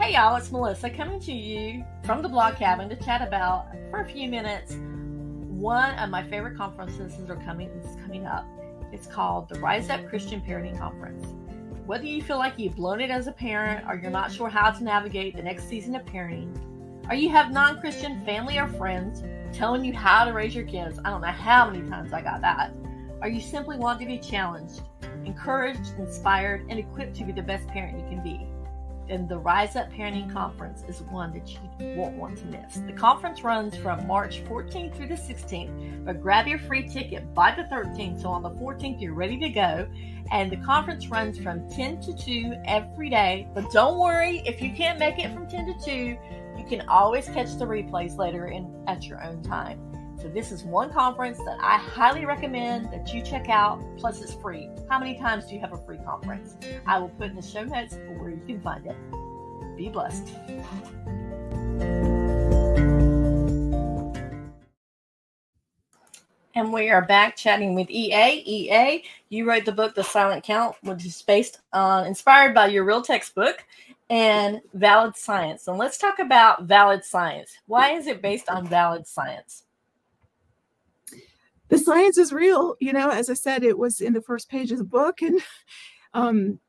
Hey 0.00 0.14
y'all, 0.14 0.36
it's 0.36 0.50
Melissa 0.50 0.88
coming 0.88 1.20
to 1.20 1.32
you 1.32 1.84
from 2.04 2.22
the 2.22 2.28
blog 2.30 2.56
cabin 2.56 2.88
to 2.88 2.96
chat 2.96 3.20
about 3.20 3.66
for 3.90 4.00
a 4.00 4.08
few 4.08 4.30
minutes 4.30 4.76
one 5.50 5.94
of 5.98 6.08
my 6.08 6.26
favorite 6.30 6.56
conferences 6.56 7.14
that 7.18 7.28
are 7.28 7.44
coming 7.44 7.68
is 7.68 7.96
coming 7.96 8.24
up. 8.24 8.46
It's 8.92 9.06
called 9.06 9.48
the 9.48 9.60
Rise 9.60 9.90
Up 9.90 10.06
Christian 10.08 10.40
Parenting 10.40 10.78
Conference. 10.78 11.34
Whether 11.86 12.06
you 12.06 12.22
feel 12.22 12.38
like 12.38 12.58
you've 12.58 12.76
blown 12.76 13.00
it 13.00 13.10
as 13.10 13.26
a 13.26 13.32
parent 13.32 13.86
or 13.88 13.96
you're 13.96 14.10
not 14.10 14.32
sure 14.32 14.48
how 14.48 14.70
to 14.70 14.84
navigate 14.84 15.36
the 15.36 15.42
next 15.42 15.68
season 15.68 15.94
of 15.94 16.04
parenting, 16.04 16.54
or 17.10 17.14
you 17.14 17.28
have 17.30 17.52
non-Christian 17.52 18.24
family 18.24 18.58
or 18.58 18.68
friends 18.68 19.22
telling 19.52 19.84
you 19.84 19.92
how 19.92 20.24
to 20.24 20.32
raise 20.32 20.54
your 20.54 20.64
kids, 20.64 20.98
I 21.04 21.10
don't 21.10 21.20
know 21.20 21.28
how 21.28 21.70
many 21.70 21.88
times 21.88 22.12
I 22.12 22.22
got 22.22 22.40
that, 22.42 22.72
or 23.22 23.28
you 23.28 23.40
simply 23.40 23.78
want 23.78 24.00
to 24.00 24.06
be 24.06 24.18
challenged, 24.18 24.82
encouraged, 25.24 25.94
inspired, 25.98 26.66
and 26.68 26.78
equipped 26.78 27.16
to 27.16 27.24
be 27.24 27.32
the 27.32 27.42
best 27.42 27.66
parent 27.68 27.98
you 27.98 28.04
can 28.08 28.22
be 28.22 28.46
then 29.08 29.26
the 29.26 29.38
Rise 29.38 29.74
Up 29.76 29.90
Parenting 29.92 30.32
Conference 30.32 30.84
is 30.86 31.02
one 31.02 31.32
that 31.32 31.48
you 31.48 31.58
won't 31.96 32.16
want 32.16 32.36
to 32.38 32.46
miss. 32.46 32.76
The 32.86 32.92
conference 32.92 33.42
runs 33.42 33.76
from 33.76 34.06
March 34.06 34.44
14th 34.44 34.94
through 34.96 35.08
the 35.08 35.14
16th, 35.14 36.04
but 36.04 36.20
grab 36.20 36.46
your 36.46 36.58
free 36.58 36.86
ticket 36.86 37.34
by 37.34 37.54
the 37.54 37.62
13th. 37.74 38.22
So 38.22 38.28
on 38.28 38.42
the 38.42 38.50
14th, 38.50 39.00
you're 39.00 39.14
ready 39.14 39.38
to 39.38 39.48
go. 39.48 39.88
And 40.30 40.52
the 40.52 40.58
conference 40.58 41.08
runs 41.08 41.38
from 41.38 41.68
10 41.70 42.00
to 42.02 42.14
2 42.14 42.62
every 42.66 43.08
day. 43.08 43.48
But 43.54 43.70
don't 43.72 43.98
worry, 43.98 44.42
if 44.44 44.60
you 44.60 44.72
can't 44.72 44.98
make 44.98 45.18
it 45.18 45.32
from 45.32 45.48
10 45.48 45.66
to 45.66 45.84
2, 45.84 45.92
you 46.58 46.64
can 46.68 46.86
always 46.88 47.26
catch 47.26 47.56
the 47.56 47.64
replays 47.64 48.18
later 48.18 48.48
in 48.48 48.84
at 48.86 49.06
your 49.06 49.24
own 49.24 49.42
time. 49.42 49.87
So 50.20 50.26
this 50.26 50.50
is 50.50 50.64
one 50.64 50.90
conference 50.90 51.38
that 51.38 51.58
I 51.60 51.76
highly 51.76 52.24
recommend 52.24 52.90
that 52.90 53.14
you 53.14 53.22
check 53.22 53.48
out. 53.48 53.80
Plus, 53.98 54.20
it's 54.20 54.34
free. 54.34 54.68
How 54.90 54.98
many 54.98 55.16
times 55.16 55.46
do 55.46 55.54
you 55.54 55.60
have 55.60 55.72
a 55.72 55.76
free 55.86 55.98
conference? 56.04 56.56
I 56.86 56.98
will 56.98 57.10
put 57.10 57.30
in 57.30 57.36
the 57.36 57.42
show 57.42 57.62
notes 57.62 57.94
where 58.18 58.30
you 58.30 58.42
can 58.44 58.60
find 58.60 58.84
it. 58.84 58.96
Be 59.76 59.88
blessed. 59.88 60.32
And 66.56 66.72
we 66.72 66.90
are 66.90 67.02
back 67.02 67.36
chatting 67.36 67.76
with 67.76 67.88
EA. 67.88 68.42
EA, 68.44 69.04
you 69.28 69.48
wrote 69.48 69.64
the 69.64 69.70
book 69.70 69.94
The 69.94 70.02
Silent 70.02 70.42
Count, 70.42 70.74
which 70.82 71.06
is 71.06 71.22
based 71.22 71.60
on 71.72 72.06
inspired 72.06 72.54
by 72.56 72.66
your 72.66 72.82
real 72.84 73.02
textbook 73.02 73.64
and 74.10 74.60
valid 74.74 75.16
science. 75.16 75.68
And 75.68 75.78
let's 75.78 75.96
talk 75.96 76.18
about 76.18 76.64
valid 76.64 77.04
science. 77.04 77.56
Why 77.66 77.92
is 77.92 78.08
it 78.08 78.20
based 78.20 78.48
on 78.48 78.66
valid 78.66 79.06
science? 79.06 79.62
The 81.68 81.78
science 81.78 82.18
is 82.18 82.32
real. 82.32 82.76
You 82.80 82.92
know, 82.92 83.10
as 83.10 83.30
I 83.30 83.34
said, 83.34 83.62
it 83.62 83.78
was 83.78 84.00
in 84.00 84.12
the 84.12 84.22
first 84.22 84.48
page 84.48 84.72
of 84.72 84.78
the 84.78 84.84
book, 84.84 85.22
and 85.22 85.40
um, 86.14 86.60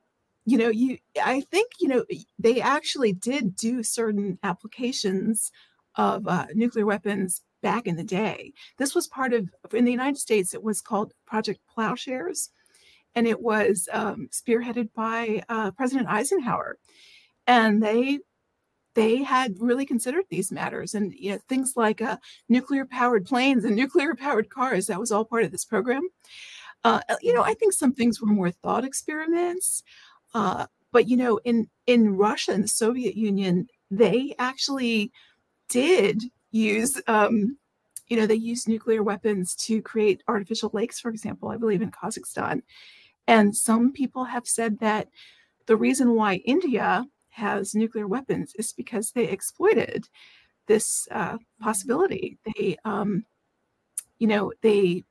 you 0.45 0.57
know, 0.57 0.69
you 0.69 0.97
I 1.23 1.41
think 1.41 1.73
you 1.79 1.87
know 1.87 2.05
they 2.37 2.61
actually 2.61 3.13
did 3.13 3.55
do 3.55 3.83
certain 3.83 4.39
applications 4.43 5.51
of 5.95 6.27
uh, 6.27 6.47
nuclear 6.53 6.85
weapons 6.85 7.41
back 7.61 7.87
in 7.87 7.95
the 7.95 8.03
day. 8.03 8.53
This 8.77 8.95
was 8.95 9.07
part 9.07 9.33
of 9.33 9.49
in 9.73 9.85
the 9.85 9.91
United 9.91 10.17
States. 10.17 10.53
It 10.53 10.63
was 10.63 10.81
called 10.81 11.13
Project 11.25 11.59
Plowshares, 11.73 12.51
and 13.15 13.27
it 13.27 13.41
was 13.41 13.87
um, 13.91 14.29
spearheaded 14.31 14.89
by 14.93 15.43
uh, 15.49 15.71
President 15.71 16.09
Eisenhower, 16.09 16.77
and 17.47 17.83
they 17.83 18.19
they 18.95 19.23
had 19.23 19.55
really 19.59 19.85
considered 19.85 20.25
these 20.29 20.51
matters 20.51 20.95
and 20.95 21.13
you 21.13 21.31
know, 21.31 21.39
things 21.47 21.73
like 21.75 22.01
uh, 22.01 22.17
nuclear 22.47 22.85
powered 22.85 23.25
planes 23.25 23.63
and 23.65 23.75
nuclear 23.75 24.15
powered 24.15 24.49
cars 24.49 24.87
that 24.87 24.99
was 24.99 25.11
all 25.11 25.25
part 25.25 25.43
of 25.43 25.51
this 25.51 25.65
program. 25.65 26.07
Uh, 26.85 27.01
uh, 27.09 27.15
you 27.21 27.33
know 27.33 27.43
i 27.43 27.53
think 27.53 27.73
some 27.73 27.91
things 27.91 28.21
were 28.21 28.27
more 28.27 28.51
thought 28.51 28.85
experiments 28.85 29.83
uh, 30.33 30.65
but 30.93 31.09
you 31.09 31.17
know 31.17 31.37
in 31.43 31.67
in 31.87 32.15
russia 32.15 32.53
and 32.53 32.63
the 32.63 32.69
soviet 32.69 33.15
union 33.15 33.67
they 33.91 34.33
actually 34.39 35.11
did 35.67 36.23
use 36.51 37.01
um, 37.07 37.57
you 38.07 38.15
know 38.15 38.25
they 38.25 38.35
used 38.35 38.69
nuclear 38.69 39.03
weapons 39.03 39.55
to 39.55 39.81
create 39.81 40.23
artificial 40.29 40.69
lakes 40.71 41.01
for 41.01 41.09
example 41.09 41.49
i 41.49 41.57
believe 41.57 41.81
in 41.81 41.91
kazakhstan. 41.91 42.61
And 43.27 43.55
some 43.55 43.91
people 43.91 44.23
have 44.23 44.47
said 44.47 44.79
that 44.79 45.09
the 45.65 45.75
reason 45.75 46.15
why 46.15 46.35
india 46.45 47.05
has 47.39 47.75
nuclear 47.75 48.07
weapons 48.07 48.53
is 48.57 48.73
because 48.73 49.11
they 49.11 49.27
exploited 49.27 50.07
this 50.67 51.07
uh, 51.11 51.37
possibility. 51.59 52.37
They, 52.45 52.77
um, 52.85 53.25
you 54.19 54.27
know, 54.27 54.53
they, 54.61 55.03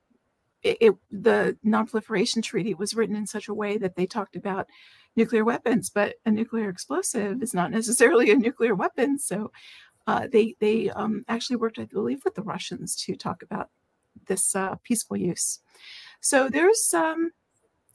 it, 0.62 0.78
it, 0.80 0.94
the 1.10 1.56
non-proliferation 1.62 2.42
treaty 2.42 2.74
was 2.74 2.94
written 2.94 3.16
in 3.16 3.26
such 3.26 3.48
a 3.48 3.54
way 3.54 3.78
that 3.78 3.96
they 3.96 4.06
talked 4.06 4.36
about 4.36 4.68
nuclear 5.16 5.44
weapons, 5.44 5.90
but 5.90 6.16
a 6.24 6.30
nuclear 6.30 6.68
explosive 6.68 7.42
is 7.42 7.54
not 7.54 7.70
necessarily 7.78 8.30
a 8.30 8.36
nuclear 8.36 8.74
weapon. 8.74 9.18
So 9.18 9.50
uh, 10.06 10.26
they 10.32 10.54
they 10.58 10.88
um, 10.90 11.24
actually 11.28 11.56
worked, 11.56 11.78
I 11.78 11.84
believe, 11.84 12.22
with 12.24 12.34
the 12.34 12.42
Russians 12.42 12.96
to 13.04 13.14
talk 13.14 13.42
about 13.42 13.68
this 14.26 14.56
uh, 14.56 14.76
peaceful 14.82 15.16
use. 15.16 15.60
So 16.20 16.48
there's, 16.48 16.94
um, 16.94 17.32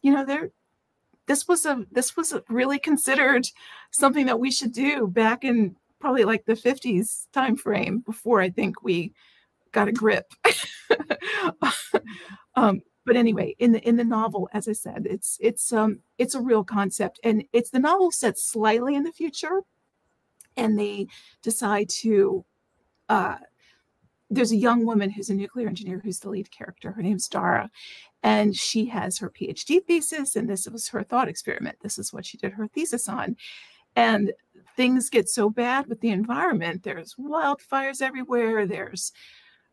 you 0.02 0.13
know, 0.13 0.24
there 0.24 0.52
this 1.27 1.48
was 1.48 1.65
a 1.65 1.86
this 1.92 2.18
was 2.18 2.34
a 2.34 2.44
really 2.50 2.80
considered 2.80 3.48
something 3.92 4.25
that 4.25 4.39
we 4.39 4.51
should 4.51 4.74
do 4.74 5.08
back 5.08 5.44
in 5.44 5.75
probably 6.00 6.25
like 6.25 6.46
the 6.46 6.53
50s 6.53 7.27
time 7.32 7.56
frame 7.56 8.00
before 8.00 8.42
I 8.42 8.50
think 8.50 8.84
we 8.84 9.13
got 9.72 9.88
a 9.88 9.94
grip. 9.94 10.34
um, 12.56 12.82
but 13.06 13.15
anyway, 13.15 13.56
in 13.60 13.74
the 13.74 13.88
in 13.88 13.98
the 13.98 14.03
novel, 14.03 14.50
as 14.53 14.68
I 14.68 14.74
said, 14.74 15.08
it's 15.10 15.38
it's 15.42 15.74
um 15.74 16.00
it's 16.18 16.36
a 16.36 16.42
real 16.42 16.63
concept, 16.63 17.20
and 17.24 17.44
it's 17.51 17.70
the 17.70 17.80
novel 17.80 18.12
set 18.12 18.38
slightly 18.38 18.96
in 18.96 19.03
the 19.03 19.12
future, 19.12 19.62
and 20.56 20.80
they 20.80 21.08
decide 21.42 21.89
to. 22.01 22.46
Uh, 23.10 23.36
there's 24.30 24.51
a 24.51 24.58
young 24.58 24.86
woman 24.86 25.12
who's 25.12 25.30
a 25.30 25.34
nuclear 25.34 25.68
engineer 25.68 26.01
who's 26.03 26.20
the 26.20 26.30
lead 26.30 26.50
character. 26.50 26.92
Her 26.92 27.03
name's 27.03 27.27
Dara, 27.27 27.70
and 28.24 28.56
she 28.56 28.86
has 28.86 29.18
her 29.18 29.30
PhD 29.30 29.84
thesis, 29.86 30.36
and 30.36 30.50
this 30.50 30.68
was 30.68 30.88
her 30.88 31.03
thought 31.03 31.27
experiment. 31.27 31.77
This 31.82 32.00
is 32.00 32.13
what 32.13 32.25
she 32.25 32.38
did 32.38 32.53
her 32.53 32.68
thesis 32.68 33.10
on. 33.10 33.36
And 33.96 34.32
things 34.75 35.10
get 35.10 35.30
so 35.30 35.50
bad 35.50 35.88
with 35.88 36.00
the 36.00 36.10
environment. 36.10 36.84
There's 36.84 37.15
wildfires 37.15 38.01
everywhere. 38.01 38.65
There's, 38.65 39.12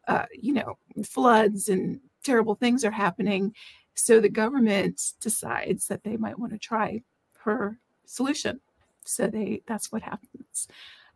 uh, 0.08 0.26
you 0.32 0.52
know, 0.52 0.78
floods 1.04 1.68
and 1.68 2.00
terrible 2.24 2.56
things 2.56 2.84
are 2.84 2.90
happening. 2.90 3.54
So 3.94 4.20
the 4.20 4.28
government 4.28 5.00
decides 5.20 5.86
that 5.86 6.02
they 6.02 6.16
might 6.16 6.38
want 6.38 6.52
to 6.52 6.58
try 6.58 7.02
her 7.44 7.78
solution. 8.04 8.60
So 9.04 9.28
they 9.28 9.62
that's 9.66 9.92
what 9.92 10.02
happens. 10.02 10.68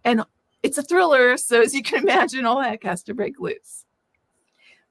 And 0.05 0.23
it's 0.62 0.79
a 0.79 0.83
thriller. 0.83 1.37
So 1.37 1.61
as 1.62 1.75
you 1.75 1.83
can 1.83 2.03
imagine, 2.05 2.47
all 2.47 2.62
heck 2.62 2.85
has 2.85 3.03
to 3.05 3.14
break 3.14 3.41
loose. 3.41 3.84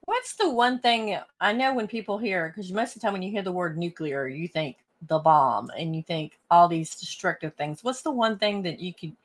What's 0.06 0.34
the 0.36 0.50
one 0.50 0.80
thing 0.80 1.18
I 1.40 1.54
know 1.54 1.74
when 1.74 1.88
people 1.88 2.18
hear, 2.18 2.50
because 2.50 2.72
most 2.72 2.96
of 2.96 3.02
the 3.02 3.06
time 3.06 3.14
when 3.14 3.22
you 3.22 3.32
hear 3.32 3.42
the 3.42 3.52
word 3.52 3.78
nuclear, 3.78 4.28
you 4.28 4.48
think 4.48 4.78
the 5.08 5.20
bomb 5.20 5.70
and 5.78 5.96
you 5.96 6.04
think 6.04 6.38
all 6.52 6.68
these 6.68 6.96
destructive 6.96 7.54
things. 7.56 7.84
What's 7.84 8.02
the 8.02 8.12
one 8.12 8.38
thing 8.38 8.62
that 8.64 8.80
you 8.80 8.94
could, 8.94 9.16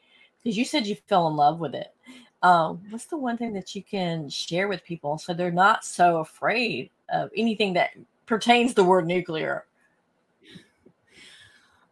because 0.43 0.57
you 0.57 0.65
said 0.65 0.87
you 0.87 0.97
fell 1.07 1.29
in 1.29 1.37
love 1.37 1.59
with 1.59 1.75
it. 1.75 1.93
Um, 2.43 2.81
what's 2.91 3.07
the 3.07 3.17
one 3.17 3.37
thing 3.37 3.53
that 3.55 3.75
you 3.75 3.83
can 3.83 4.29
share 4.29 4.69
with 4.69 4.85
people 4.85 5.19
so 5.19 5.35
they're 5.35 5.51
not 5.51 5.85
so 5.85 6.19
afraid 6.19 6.91
of 7.09 7.31
anything 7.37 7.73
that 7.75 7.91
pertains 8.27 8.75
the 8.75 8.85
word 8.85 9.07
nuclear? 9.07 9.65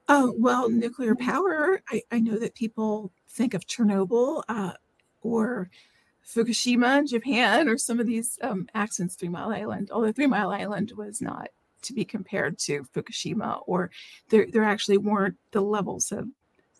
Oh, 0.09 0.33
well, 0.38 0.71
nuclear 0.71 1.16
power. 1.16 1.83
I, 1.90 2.02
I 2.12 2.21
know 2.21 2.38
that 2.38 2.55
people 2.55 3.11
think 3.31 3.55
of 3.55 3.66
Chernobyl 3.66 4.45
uh, 4.49 4.75
or 5.23 5.69
Fukushima, 6.26 7.06
Japan, 7.09 7.68
or 7.68 7.78
some 7.78 8.00
of 8.00 8.06
these 8.06 8.38
um, 8.42 8.68
accidents, 8.75 9.14
Three 9.14 9.28
Mile 9.28 9.50
Island, 9.50 9.90
although 9.92 10.12
Three 10.12 10.26
Mile 10.26 10.50
Island 10.50 10.92
was 10.97 11.21
not 11.21 11.49
to 11.83 11.92
be 11.92 12.04
compared 12.04 12.59
to 12.59 12.85
Fukushima, 12.95 13.62
or 13.66 13.90
there, 14.30 14.47
there 14.50 14.64
actually 14.64 14.99
weren't 14.99 15.37
the 15.52 15.61
levels 15.61 16.11
of, 16.11 16.26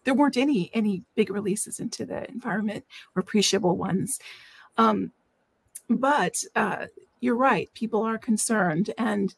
there 0.05 0.15
weren't 0.15 0.37
any 0.37 0.71
any 0.75 1.03
big 1.15 1.31
releases 1.31 1.81
into 1.81 2.05
the 2.07 2.29
environment 2.29 2.85
or 3.15 3.21
appreciable 3.21 3.76
ones. 3.76 4.19
Um, 4.79 5.12
but 5.88 6.43
uh, 6.55 6.87
you're 7.21 7.37
right, 7.37 7.73
people 7.75 8.03
are 8.03 8.19
concerned, 8.19 8.93
and 8.99 9.35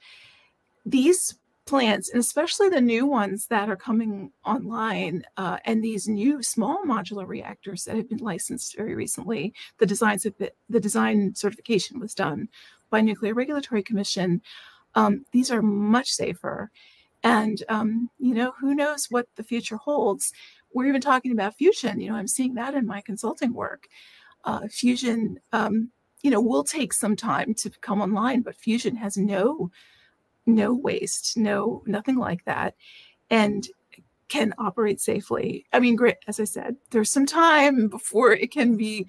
these 0.87 1.35
plants, 1.69 2.09
and 2.09 2.19
especially 2.19 2.71
the 2.71 2.81
new 2.81 3.05
ones 3.05 3.47
that 3.49 3.69
are 3.69 3.77
coming 3.77 4.33
online, 4.45 5.23
uh, 5.37 5.59
and 5.67 5.85
these 5.85 6.09
new 6.09 6.43
small 6.43 6.83
modular 6.85 7.27
reactors 7.27 7.85
that 7.85 7.97
have 7.97 8.09
been 8.09 8.19
licensed 8.19 8.77
very 8.77 8.95
recently. 8.95 9.53
The 9.79 9.87
designs 9.87 10.25
have 10.25 10.37
been, 10.39 10.51
the 10.71 10.81
design 10.81 11.35
certification 11.35 12.01
was 12.01 12.15
done 12.15 12.49
by 12.89 13.03
Nuclear 13.03 13.35
Regulatory 13.35 13.83
Commission. 13.83 14.41
Um, 14.95 15.27
these 15.33 15.51
are 15.51 15.61
much 15.61 16.11
safer, 16.11 16.71
and 17.23 17.63
um, 17.69 18.09
you 18.19 18.35
know 18.35 18.55
who 18.59 18.75
knows 18.75 19.07
what 19.11 19.27
the 19.37 19.45
future 19.45 19.77
holds. 19.77 20.33
we're 20.73 20.87
even 20.87 21.03
talking 21.03 21.33
about 21.33 21.57
fusion. 21.57 22.01
You 22.01 22.11
know, 22.11 22.17
I'm 22.17 22.29
seeing 22.29 22.55
that 22.55 22.75
in 22.75 22.87
my 22.87 23.03
consulting 23.03 23.53
work. 23.53 23.89
Uh, 24.45 24.69
fusion, 24.69 25.39
um, 25.53 25.91
you 26.23 26.31
know, 26.31 26.41
will 26.41 26.65
take 26.65 26.95
some 26.95 27.15
time 27.15 27.53
to 27.55 27.71
come 27.83 28.01
online, 28.01 28.41
but 28.41 28.57
fusion 28.57 28.97
has 28.97 29.19
no 29.19 29.71
no 30.49 30.75
waste, 30.75 31.37
no 31.37 31.83
nothing 31.87 32.17
like 32.17 32.45
that, 32.47 32.75
and 33.31 33.69
can 34.29 34.53
operate 34.59 35.01
safely. 35.01 35.65
I 35.73 35.81
mean, 35.81 35.97
great. 35.97 36.17
As 36.27 36.41
I 36.41 36.45
said, 36.45 36.77
there's 36.91 37.11
some 37.11 37.27
time 37.27 37.89
before 37.89 38.33
it 38.33 38.51
can 38.51 38.77
be 38.77 39.07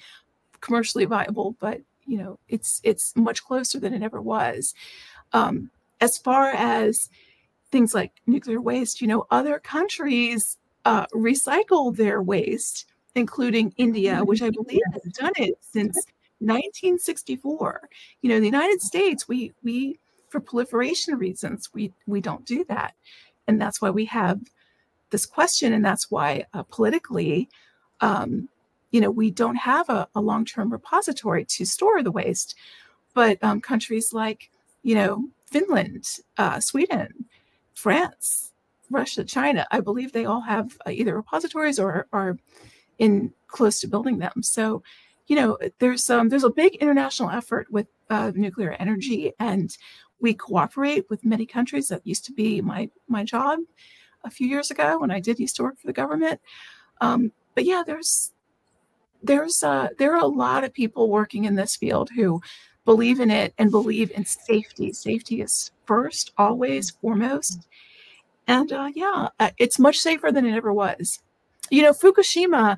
commercially 0.61 1.05
viable, 1.05 1.55
but 1.59 1.81
you 2.05 2.17
know, 2.17 2.39
it's 2.47 2.81
it's 2.83 3.15
much 3.15 3.43
closer 3.43 3.79
than 3.79 3.93
it 3.93 4.03
ever 4.03 4.21
was. 4.21 4.73
Um, 5.33 5.71
as 6.01 6.17
far 6.17 6.49
as 6.49 7.09
things 7.71 7.93
like 7.93 8.13
nuclear 8.25 8.61
waste, 8.61 9.01
you 9.01 9.07
know, 9.07 9.25
other 9.29 9.59
countries 9.59 10.57
uh, 10.85 11.05
recycle 11.07 11.95
their 11.95 12.21
waste, 12.21 12.85
including 13.15 13.73
India, 13.77 14.23
which 14.23 14.41
I 14.41 14.49
believe 14.49 14.81
has 14.93 15.13
done 15.13 15.33
it 15.37 15.55
since 15.61 15.95
1964. 16.39 17.89
You 18.21 18.29
know, 18.29 18.39
the 18.39 18.45
United 18.45 18.81
States, 18.81 19.27
we 19.27 19.53
we 19.63 19.99
for 20.29 20.39
proliferation 20.39 21.15
reasons, 21.15 21.69
we 21.73 21.93
we 22.07 22.21
don't 22.21 22.45
do 22.45 22.63
that, 22.69 22.93
and 23.47 23.61
that's 23.61 23.81
why 23.81 23.89
we 23.89 24.05
have 24.05 24.39
this 25.09 25.25
question, 25.25 25.73
and 25.73 25.83
that's 25.83 26.11
why 26.11 26.45
uh, 26.53 26.63
politically, 26.63 27.49
um, 28.01 28.47
you 28.91 29.01
know, 29.01 29.11
we 29.11 29.31
don't 29.31 29.55
have 29.55 29.89
a, 29.89 30.07
a 30.15 30.21
long-term 30.21 30.71
repository 30.71 31.45
to 31.45 31.65
store 31.65 32.03
the 32.03 32.11
waste. 32.11 32.55
But 33.15 33.43
um, 33.43 33.59
countries 33.59 34.13
like, 34.13 34.51
you 34.83 34.95
know, 34.95 35.25
Finland, 35.45 36.19
uh, 36.37 36.59
Sweden, 36.59 37.25
France, 37.73 38.51
Russia, 38.91 39.23
China, 39.23 39.65
I 39.71 39.79
believe 39.79 40.11
they 40.11 40.25
all 40.25 40.41
have 40.41 40.77
uh, 40.85 40.91
either 40.91 41.15
repositories 41.15 41.79
or 41.79 42.07
are 42.13 42.37
in 42.99 43.33
close 43.47 43.79
to 43.79 43.87
building 43.87 44.19
them. 44.19 44.43
So, 44.43 44.83
you 45.27 45.35
know, 45.35 45.57
there's 45.79 46.09
um, 46.09 46.29
there's 46.29 46.43
a 46.43 46.49
big 46.49 46.75
international 46.75 47.29
effort 47.29 47.67
with 47.71 47.87
uh, 48.09 48.31
nuclear 48.35 48.73
energy, 48.73 49.33
and 49.39 49.75
we 50.21 50.33
cooperate 50.33 51.09
with 51.09 51.25
many 51.25 51.45
countries. 51.45 51.87
That 51.87 52.05
used 52.05 52.25
to 52.25 52.33
be 52.33 52.61
my 52.61 52.89
my 53.07 53.23
job 53.23 53.59
a 54.23 54.29
few 54.29 54.47
years 54.47 54.71
ago 54.71 54.99
when 54.99 55.11
I 55.11 55.19
did 55.19 55.39
used 55.39 55.55
to 55.57 55.63
work 55.63 55.79
for 55.79 55.87
the 55.87 55.93
government. 55.93 56.39
Um, 57.01 57.31
but 57.55 57.65
yeah, 57.65 57.83
there's 57.85 58.33
there's 59.23 59.63
uh, 59.63 59.89
there 59.97 60.13
are 60.13 60.21
a 60.21 60.27
lot 60.27 60.63
of 60.63 60.73
people 60.73 61.09
working 61.09 61.45
in 61.45 61.55
this 61.55 61.75
field 61.75 62.09
who 62.15 62.41
believe 62.85 63.19
in 63.19 63.29
it 63.29 63.53
and 63.57 63.71
believe 63.71 64.11
in 64.11 64.25
safety. 64.25 64.93
Safety 64.93 65.41
is 65.41 65.71
first, 65.85 66.31
always 66.37 66.91
foremost. 66.91 67.67
And 68.47 68.71
uh, 68.71 68.89
yeah, 68.95 69.29
uh, 69.39 69.51
it's 69.57 69.77
much 69.77 69.99
safer 69.99 70.31
than 70.31 70.45
it 70.45 70.55
ever 70.55 70.73
was. 70.73 71.19
You 71.69 71.83
know, 71.83 71.93
Fukushima 71.93 72.77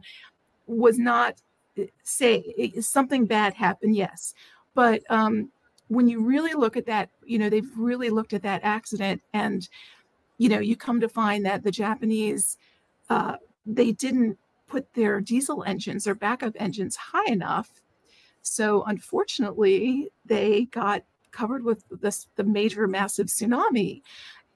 was 0.67 0.99
not 0.99 1.35
uh, 1.79 1.83
say 2.03 2.73
something 2.81 3.25
bad 3.25 3.53
happened, 3.53 3.95
yes, 3.95 4.33
but 4.73 5.01
um, 5.09 5.49
when 5.91 6.07
you 6.07 6.21
really 6.21 6.53
look 6.53 6.77
at 6.77 6.85
that, 6.85 7.09
you 7.25 7.37
know, 7.37 7.49
they've 7.49 7.77
really 7.77 8.09
looked 8.09 8.33
at 8.33 8.43
that 8.43 8.61
accident, 8.63 9.21
and 9.33 9.67
you 10.37 10.49
know, 10.49 10.59
you 10.59 10.75
come 10.75 10.99
to 11.01 11.09
find 11.09 11.45
that 11.45 11.63
the 11.63 11.71
Japanese 11.71 12.57
uh, 13.09 13.35
they 13.65 13.91
didn't 13.91 14.37
put 14.67 14.93
their 14.93 15.19
diesel 15.19 15.63
engines 15.65 16.07
or 16.07 16.15
backup 16.15 16.53
engines 16.57 16.95
high 16.95 17.29
enough 17.31 17.81
so 18.41 18.83
unfortunately, 18.83 20.11
they 20.25 20.65
got 20.65 21.03
covered 21.31 21.63
with 21.63 21.83
this 22.01 22.27
the 22.35 22.43
major 22.43 22.87
massive 22.87 23.27
tsunami. 23.27 24.01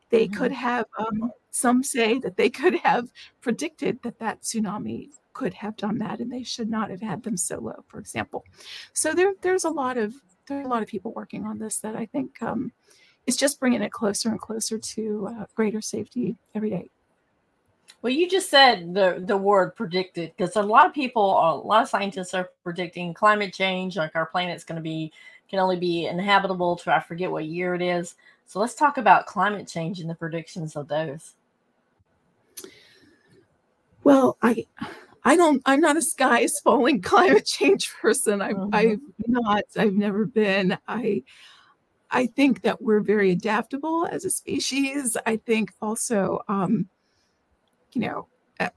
They 0.09 0.27
mm-hmm. 0.27 0.35
could 0.35 0.51
have 0.51 0.85
um, 0.97 1.31
some 1.51 1.83
say 1.83 2.19
that 2.19 2.37
they 2.37 2.49
could 2.49 2.75
have 2.75 3.11
predicted 3.41 3.99
that 4.03 4.19
that 4.19 4.41
tsunami 4.41 5.09
could 5.33 5.53
have 5.53 5.75
done 5.75 5.97
that, 5.99 6.19
and 6.19 6.31
they 6.31 6.43
should 6.43 6.69
not 6.69 6.89
have 6.89 7.01
had 7.01 7.23
them 7.23 7.37
so 7.37 7.59
low, 7.59 7.83
for 7.87 7.99
example. 7.99 8.43
So 8.93 9.13
there, 9.13 9.33
there's 9.41 9.65
a 9.65 9.69
lot 9.69 9.97
of 9.97 10.13
there 10.47 10.59
are 10.59 10.63
a 10.63 10.67
lot 10.67 10.81
of 10.81 10.87
people 10.87 11.11
working 11.13 11.45
on 11.45 11.57
this 11.57 11.79
that 11.79 11.95
I 11.95 12.05
think 12.05 12.41
um, 12.41 12.71
is 13.27 13.37
just 13.37 13.59
bringing 13.59 13.81
it 13.81 13.91
closer 13.91 14.29
and 14.29 14.39
closer 14.39 14.77
to 14.77 15.29
uh, 15.31 15.45
greater 15.55 15.81
safety 15.81 16.35
every 16.53 16.69
day. 16.69 16.89
Well, 18.01 18.13
you 18.13 18.29
just 18.29 18.49
said 18.49 18.93
the 18.93 19.23
the 19.25 19.37
word 19.37 19.75
predicted 19.75 20.31
because 20.37 20.55
a 20.55 20.61
lot 20.61 20.85
of 20.85 20.93
people, 20.93 21.23
a 21.23 21.57
lot 21.57 21.81
of 21.81 21.89
scientists 21.89 22.33
are 22.33 22.51
predicting 22.63 23.13
climate 23.13 23.53
change, 23.53 23.97
like 23.97 24.15
our 24.15 24.27
planet's 24.27 24.63
going 24.63 24.75
to 24.75 24.81
be 24.81 25.11
can 25.49 25.59
only 25.59 25.77
be 25.77 26.05
inhabitable 26.05 26.75
to 26.77 26.93
I 26.93 26.99
forget 26.99 27.31
what 27.31 27.45
year 27.45 27.73
it 27.73 27.81
is. 27.81 28.15
So 28.45 28.59
let's 28.59 28.75
talk 28.75 28.97
about 28.97 29.25
climate 29.25 29.67
change 29.67 29.99
and 29.99 30.09
the 30.09 30.15
predictions 30.15 30.75
of 30.75 30.87
those. 30.87 31.33
Well, 34.03 34.37
I 34.41 34.65
I 35.25 35.35
don't 35.35 35.61
I'm 35.65 35.81
not 35.81 35.97
a 35.97 36.01
sky 36.01 36.41
is 36.41 36.59
falling 36.59 37.01
climate 37.01 37.45
change 37.45 37.91
person. 38.01 38.41
I've 38.41 38.55
mm-hmm. 38.55 38.75
I've 38.75 38.99
not 39.27 39.63
I've 39.75 39.95
never 39.95 40.25
been. 40.25 40.77
I 40.87 41.23
I 42.11 42.27
think 42.27 42.61
that 42.61 42.81
we're 42.81 43.01
very 43.01 43.31
adaptable 43.31 44.07
as 44.09 44.23
a 44.23 44.29
species. 44.29 45.17
I 45.25 45.37
think 45.37 45.71
also 45.81 46.39
um, 46.47 46.87
you 47.93 48.01
know, 48.01 48.27
uh, 48.59 48.69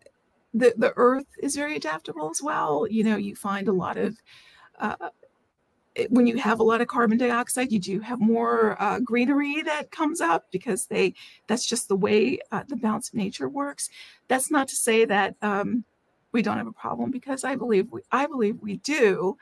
the 0.55 0.73
the 0.77 0.95
earth 0.97 1.27
is 1.41 1.55
very 1.55 1.77
adaptable 1.77 2.31
as 2.31 2.43
well. 2.43 2.87
You 2.89 3.05
know, 3.05 3.17
you 3.17 3.37
find 3.37 3.69
a 3.69 3.73
lot 3.73 3.99
of 3.99 4.17
uh, 4.81 4.97
when 6.09 6.27
you 6.27 6.37
have 6.39 6.61
a 6.61 6.65
lot 6.65 6.81
of 6.81 6.87
carbon 6.87 7.19
dioxide, 7.19 7.73
you 7.73 7.79
do 7.79 8.01
have 8.01 8.21
more 8.21 8.81
uh, 8.81 9.01
greenery 9.01 9.63
that 9.63 9.91
comes 9.91 10.21
up 10.21 10.47
because 10.51 10.87
they 10.87 11.15
that's 11.47 11.67
just 11.67 11.89
the 11.89 11.97
way 11.97 12.39
uh, 12.53 12.63
the 12.69 12.77
balance 12.77 13.09
of 13.09 13.15
nature 13.17 13.49
works. 13.49 13.91
That's 14.29 14.51
not 14.51 14.69
to 14.69 14.77
say 14.77 15.05
that 15.05 15.35
um, 15.43 15.85
we 16.33 16.43
don't 16.43 16.59
have 16.59 16.67
a 16.67 16.73
problem 16.73 17.11
because 17.11 17.45
I 17.45 17.57
believe 17.57 17.91
we 17.91 18.03
I 18.11 18.27
believe 18.27 18.61
we 18.61 18.77
do. 18.79 19.37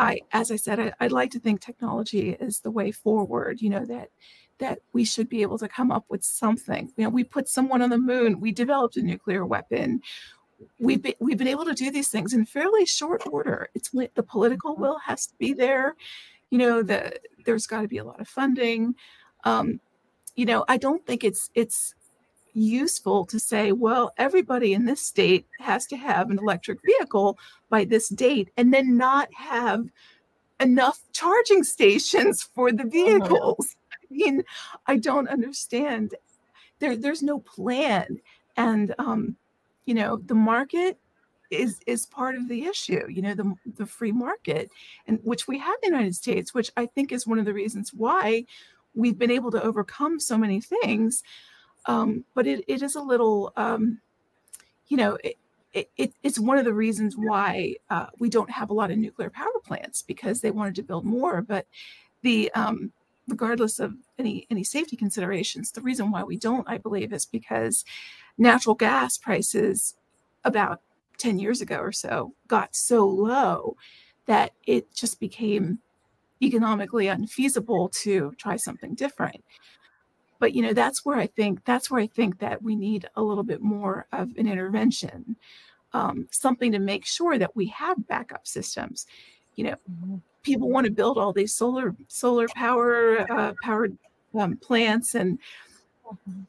I, 0.00 0.20
as 0.30 0.52
I 0.52 0.56
said, 0.56 0.78
I, 0.78 0.92
I'd 1.00 1.12
like 1.12 1.32
to 1.32 1.40
think 1.40 1.60
technology 1.60 2.30
is 2.30 2.60
the 2.60 2.70
way 2.70 2.92
forward. 2.92 3.60
You 3.60 3.70
know 3.70 3.84
that 3.84 4.10
that 4.58 4.80
we 4.92 5.04
should 5.04 5.28
be 5.28 5.42
able 5.42 5.58
to 5.58 5.68
come 5.68 5.90
up 5.90 6.04
with 6.08 6.24
something. 6.24 6.92
You 6.96 7.04
know, 7.04 7.10
we 7.10 7.24
put 7.24 7.48
someone 7.48 7.82
on 7.82 7.90
the 7.90 7.98
moon, 7.98 8.40
we 8.40 8.52
developed 8.52 8.96
a 8.96 9.02
nuclear 9.02 9.46
weapon. 9.46 10.02
We've 10.80 11.00
been, 11.00 11.14
we've 11.20 11.38
been 11.38 11.46
able 11.46 11.64
to 11.64 11.74
do 11.74 11.90
these 11.90 12.08
things 12.08 12.34
in 12.34 12.44
fairly 12.44 12.84
short 12.84 13.22
order. 13.30 13.68
It's 13.74 13.90
the 13.90 14.22
political 14.22 14.72
mm-hmm. 14.72 14.82
will 14.82 14.98
has 14.98 15.26
to 15.26 15.34
be 15.38 15.52
there. 15.52 15.94
You 16.50 16.58
know, 16.58 16.82
the 16.82 17.12
there's 17.44 17.66
got 17.66 17.82
to 17.82 17.88
be 17.88 17.98
a 17.98 18.04
lot 18.04 18.20
of 18.20 18.28
funding. 18.28 18.94
Um, 19.44 19.80
you 20.34 20.46
know, 20.46 20.64
I 20.68 20.76
don't 20.76 21.04
think 21.06 21.24
it's 21.24 21.50
it's 21.54 21.94
useful 22.60 23.24
to 23.26 23.38
say, 23.38 23.72
well, 23.72 24.12
everybody 24.18 24.74
in 24.74 24.84
this 24.84 25.00
state 25.00 25.46
has 25.60 25.86
to 25.86 25.96
have 25.96 26.30
an 26.30 26.38
electric 26.38 26.78
vehicle 26.84 27.38
by 27.70 27.84
this 27.84 28.08
date, 28.08 28.50
and 28.56 28.72
then 28.72 28.96
not 28.96 29.28
have 29.34 29.86
enough 30.60 31.00
charging 31.12 31.62
stations 31.62 32.42
for 32.42 32.72
the 32.72 32.82
mm-hmm. 32.82 32.90
vehicles 32.90 33.76
mean, 34.10 34.44
I 34.86 34.96
don't 34.96 35.28
understand. 35.28 36.14
There, 36.78 36.96
there's 36.96 37.22
no 37.22 37.40
plan, 37.40 38.20
and 38.56 38.94
um, 38.98 39.36
you 39.84 39.94
know, 39.94 40.16
the 40.16 40.34
market 40.34 40.98
is 41.50 41.80
is 41.86 42.06
part 42.06 42.34
of 42.36 42.48
the 42.48 42.64
issue. 42.64 43.06
You 43.08 43.22
know, 43.22 43.34
the 43.34 43.54
the 43.76 43.86
free 43.86 44.12
market, 44.12 44.70
and 45.06 45.18
which 45.22 45.48
we 45.48 45.58
have 45.58 45.76
in 45.82 45.90
the 45.90 45.96
United 45.96 46.14
States, 46.14 46.54
which 46.54 46.70
I 46.76 46.86
think 46.86 47.12
is 47.12 47.26
one 47.26 47.38
of 47.38 47.44
the 47.44 47.54
reasons 47.54 47.92
why 47.92 48.44
we've 48.94 49.18
been 49.18 49.30
able 49.30 49.50
to 49.50 49.62
overcome 49.62 50.20
so 50.20 50.38
many 50.38 50.60
things. 50.60 51.22
Um, 51.86 52.24
but 52.34 52.46
it, 52.46 52.64
it 52.68 52.82
is 52.82 52.96
a 52.96 53.00
little, 53.00 53.52
um, 53.56 54.00
you 54.88 54.96
know, 54.96 55.18
it, 55.24 55.36
it, 55.96 56.12
it's 56.22 56.38
one 56.38 56.58
of 56.58 56.64
the 56.64 56.74
reasons 56.74 57.14
why 57.16 57.74
uh, 57.90 58.06
we 58.18 58.28
don't 58.28 58.50
have 58.50 58.70
a 58.70 58.74
lot 58.74 58.90
of 58.90 58.98
nuclear 58.98 59.30
power 59.30 59.46
plants 59.64 60.02
because 60.02 60.40
they 60.40 60.50
wanted 60.50 60.74
to 60.76 60.82
build 60.82 61.04
more. 61.04 61.42
But 61.42 61.66
the 62.22 62.50
um, 62.52 62.92
regardless 63.28 63.78
of 63.78 63.94
any 64.18 64.46
any 64.50 64.64
safety 64.64 64.96
considerations. 64.96 65.70
The 65.70 65.82
reason 65.82 66.10
why 66.10 66.24
we 66.24 66.36
don't, 66.36 66.68
I 66.68 66.78
believe, 66.78 67.12
is 67.12 67.26
because 67.26 67.84
natural 68.38 68.74
gas 68.74 69.18
prices 69.18 69.94
about 70.44 70.80
10 71.18 71.38
years 71.38 71.60
ago 71.60 71.76
or 71.78 71.92
so 71.92 72.32
got 72.46 72.74
so 72.74 73.06
low 73.06 73.76
that 74.26 74.52
it 74.66 74.92
just 74.94 75.20
became 75.20 75.78
economically 76.40 77.08
unfeasible 77.08 77.88
to 77.88 78.32
try 78.38 78.56
something 78.56 78.94
different 78.94 79.42
but 80.38 80.54
you 80.54 80.62
know 80.62 80.72
that's 80.72 81.04
where 81.04 81.16
i 81.16 81.26
think 81.26 81.64
that's 81.64 81.90
where 81.90 82.00
i 82.00 82.06
think 82.06 82.38
that 82.38 82.62
we 82.62 82.74
need 82.76 83.08
a 83.16 83.22
little 83.22 83.44
bit 83.44 83.60
more 83.60 84.06
of 84.12 84.30
an 84.36 84.46
intervention 84.46 85.36
um, 85.92 86.28
something 86.30 86.72
to 86.72 86.78
make 86.78 87.06
sure 87.06 87.38
that 87.38 87.54
we 87.56 87.66
have 87.68 88.06
backup 88.08 88.46
systems. 88.46 89.06
You 89.56 89.64
know 89.64 89.76
mm-hmm. 89.90 90.16
people 90.42 90.68
want 90.68 90.86
to 90.86 90.92
build 90.92 91.18
all 91.18 91.32
these 91.32 91.54
solar 91.54 91.94
solar 92.06 92.46
power 92.48 93.30
uh, 93.30 93.54
powered 93.62 93.96
um, 94.38 94.56
plants 94.56 95.14
and 95.14 95.38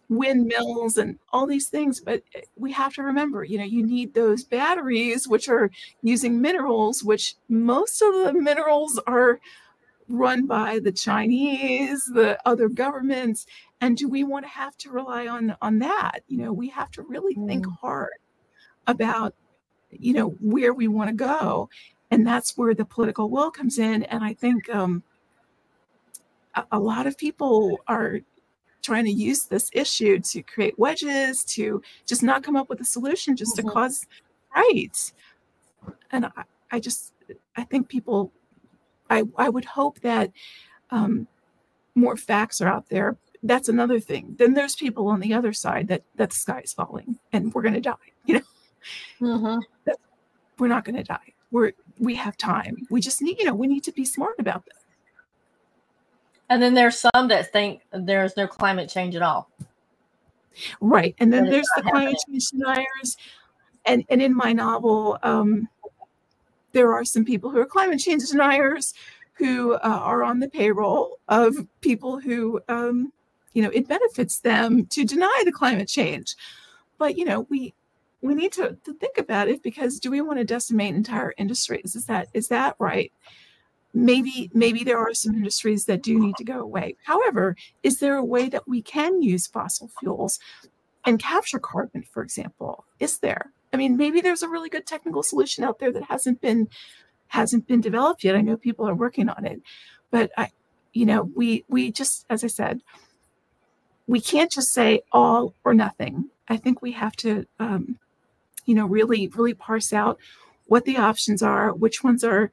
windmills 0.08 0.98
and 0.98 1.20
all 1.34 1.46
these 1.46 1.68
things 1.68 2.00
but 2.00 2.24
eh, 2.34 2.42
we 2.56 2.72
have 2.72 2.94
to 2.94 3.04
remember 3.04 3.44
you 3.44 3.58
know 3.58 3.66
you 3.66 3.86
need 3.86 4.14
those 4.14 4.42
batteries 4.42 5.28
which 5.28 5.50
are 5.50 5.70
using 6.02 6.40
minerals 6.40 7.04
which 7.04 7.36
most 7.50 8.02
of 8.02 8.14
the 8.24 8.32
minerals 8.32 9.02
are 9.06 9.38
run 10.08 10.46
by 10.46 10.80
the 10.80 10.94
chinese 10.94 12.06
the 12.14 12.40
other 12.46 12.70
governments 12.70 13.46
and 13.82 13.98
do 13.98 14.08
we 14.08 14.24
want 14.24 14.46
to 14.46 14.50
have 14.50 14.78
to 14.78 14.92
rely 14.92 15.28
on 15.28 15.56
on 15.62 15.80
that 15.80 16.22
you 16.28 16.38
know 16.38 16.52
we 16.52 16.70
have 16.70 16.92
to 16.92 17.02
really 17.04 17.34
think 17.34 17.66
mm. 17.66 17.78
hard 17.80 18.14
about 18.88 19.34
you 19.92 20.14
know 20.14 20.30
where 20.42 20.74
we 20.74 20.88
want 20.88 21.10
to 21.10 21.16
go 21.16 21.70
and 22.12 22.26
that's 22.26 22.58
where 22.58 22.74
the 22.74 22.86
political 22.86 23.30
will 23.30 23.52
comes 23.52 23.78
in 23.80 24.04
and 24.04 24.24
i 24.24 24.34
think 24.34 24.70
um, 24.70 25.04
a, 26.56 26.66
a 26.74 26.80
lot 26.80 27.08
of 27.08 27.18
people 27.18 27.80
are 27.88 28.20
trying 28.82 29.06
to 29.06 29.12
use 29.12 29.46
this 29.46 29.70
issue 29.74 30.20
to 30.20 30.42
create 30.42 30.78
wedges 30.80 31.44
to 31.44 31.82
just 32.06 32.24
not 32.24 32.44
come 32.44 32.56
up 32.56 32.70
with 32.70 32.80
a 32.82 32.86
solution 32.86 33.36
just 33.36 33.58
mm-hmm. 33.58 33.68
to 33.68 33.74
cause 33.74 34.06
fights 34.54 35.14
and 36.12 36.26
I, 36.26 36.44
I 36.72 36.80
just 36.80 37.14
i 37.56 37.64
think 37.64 37.88
people 37.88 38.32
i 39.10 39.24
i 39.38 39.50
would 39.50 39.66
hope 39.66 40.00
that 40.02 40.32
um, 40.92 41.28
more 41.94 42.18
facts 42.18 42.62
are 42.62 42.68
out 42.68 42.90
there 42.90 43.16
that's 43.44 43.70
another 43.70 44.00
thing. 44.00 44.36
Then 44.38 44.54
there's 44.54 44.76
people 44.76 45.08
on 45.08 45.20
the 45.20 45.34
other 45.34 45.54
side 45.54 45.88
that 45.88 46.04
that 46.16 46.30
the 46.32 46.36
sky 46.36 46.62
is 46.62 46.74
falling 46.74 47.18
and 47.32 47.54
we're 47.54 47.62
going 47.62 47.74
to 47.74 47.82
die 47.82 47.96
you 48.26 48.36
know? 48.36 48.42
Mm-hmm. 49.22 49.92
we're 50.58 50.68
not 50.68 50.86
going 50.86 50.96
to 50.96 51.04
die. 51.04 51.34
We're 51.52 51.74
we 52.00 52.16
have 52.16 52.38
time. 52.38 52.78
We 52.90 53.02
just 53.02 53.22
need 53.22 53.40
you 53.40 53.46
know 53.46 53.56
we 53.56 53.68
need 53.68 53.84
to 53.86 53.92
be 53.92 54.06
smart 54.06 54.36
about 54.40 54.66
this 54.66 54.80
and 56.50 56.62
then 56.62 56.74
there's 56.74 57.00
some 57.00 57.28
that 57.28 57.52
think 57.52 57.82
there's 57.92 58.36
no 58.36 58.48
climate 58.48 58.90
change 58.90 59.16
at 59.16 59.22
all. 59.22 59.50
Right 60.82 61.16
and 61.20 61.32
then 61.32 61.46
there's 61.46 61.70
the 61.76 61.84
climate 61.84 62.18
change 62.28 62.50
deniers 62.50 63.18
and 63.86 64.04
and 64.10 64.22
in 64.22 64.36
my 64.36 64.52
novel 64.52 65.18
um 65.24 65.70
there 66.74 66.94
are 66.94 67.06
some 67.06 67.24
people 67.24 67.50
who 67.50 67.60
are 67.60 67.66
climate 67.66 68.00
change 68.00 68.28
deniers 68.30 68.94
who 69.34 69.74
uh, 69.76 69.80
are 69.84 70.22
on 70.24 70.40
the 70.40 70.50
payroll 70.50 71.18
of 71.30 71.56
people 71.80 72.20
who 72.20 72.60
um 72.68 73.14
you 73.54 73.62
know 73.62 73.70
it 73.70 73.88
benefits 73.88 74.40
them 74.40 74.86
to 74.88 75.06
deny 75.06 75.44
the 75.46 75.52
climate 75.52 75.88
change. 75.88 76.36
But 76.98 77.18
you 77.18 77.26
know 77.26 77.48
we 77.50 77.74
we 78.22 78.36
need 78.36 78.52
to, 78.54 78.78
to 78.84 78.94
think 78.96 79.18
about 79.18 79.48
it 79.48 79.64
because 79.64 80.00
do 80.00 80.12
we 80.12 80.22
want 80.22 80.40
to 80.40 80.46
decimate 80.46 80.96
entire 80.96 81.34
industries? 81.38 81.96
Is 81.96 82.06
that 82.06 82.28
is 82.34 82.50
that 82.50 82.76
right? 82.80 83.12
Maybe 83.94 84.50
maybe 84.54 84.84
there 84.84 85.00
are 85.00 85.14
some 85.14 85.36
industries 85.36 85.86
that 85.86 86.04
do 86.04 86.20
need 86.20 86.36
to 86.38 86.44
go 86.44 86.60
away. 86.60 86.96
However 87.06 87.56
is 87.84 88.00
there 88.00 88.16
a 88.16 88.26
way 88.26 88.50
that 88.50 88.68
we 88.68 88.82
can 88.82 89.22
use 89.22 89.48
fossil 89.48 89.90
fuels 90.00 90.40
and 91.06 91.20
capture 91.20 91.60
carbon 91.60 92.04
for 92.04 92.22
example? 92.22 92.86
Is 93.00 93.20
there? 93.20 93.52
I 93.74 93.78
mean 93.78 93.98
maybe 93.98 94.22
there's 94.22 94.44
a 94.44 94.50
really 94.50 94.70
good 94.70 94.86
technical 94.86 95.24
solution 95.24 95.64
out 95.64 95.80
there 95.80 95.92
that 95.92 96.04
hasn't 96.04 96.42
been 96.42 96.68
hasn't 97.28 97.68
been 97.68 97.82
developed 97.82 98.24
yet. 98.24 98.36
I 98.36 98.42
know 98.42 98.58
people 98.58 98.88
are 98.88 98.96
working 98.96 99.30
on 99.30 99.46
it. 99.46 99.62
But 100.12 100.32
i 100.38 100.52
you 100.94 101.06
know 101.06 101.30
we 101.36 101.64
we 101.68 101.92
just 101.92 102.26
as 102.30 102.44
i 102.44 102.48
said 102.48 102.82
we 104.10 104.20
can't 104.20 104.52
just 104.52 104.74
say 104.74 105.04
all 105.12 105.54
or 105.64 105.76
nothing. 105.76 106.30
I 106.48 106.58
think 106.58 106.82
we 106.82 106.92
have 106.94 107.16
to 107.18 107.46
um, 107.60 108.00
you 108.66 108.74
know 108.74 108.88
really 108.88 109.28
really 109.28 109.54
parse 109.54 109.94
out 109.94 110.18
what 110.66 110.86
the 110.86 110.98
options 110.98 111.44
are 111.44 111.74
which 111.74 112.04
ones 112.04 112.24
are 112.24 112.52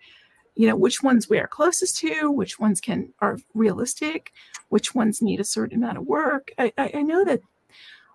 you 0.55 0.69
know 0.69 0.77
which 0.77 1.03
ones 1.03 1.31
we 1.31 1.39
are 1.39 1.47
closest 1.47 1.97
to 1.99 2.31
which 2.31 2.59
ones 2.59 2.81
can 2.81 3.13
are 3.21 3.39
realistic 3.55 4.33
which 4.69 4.95
ones 4.95 5.23
need 5.23 5.41
a 5.41 5.45
certain 5.45 5.83
amount 5.83 5.97
of 5.97 6.07
work. 6.07 6.51
I, 6.59 6.73
I, 6.77 6.91
I 6.95 7.03
know 7.03 7.25
that 7.25 7.41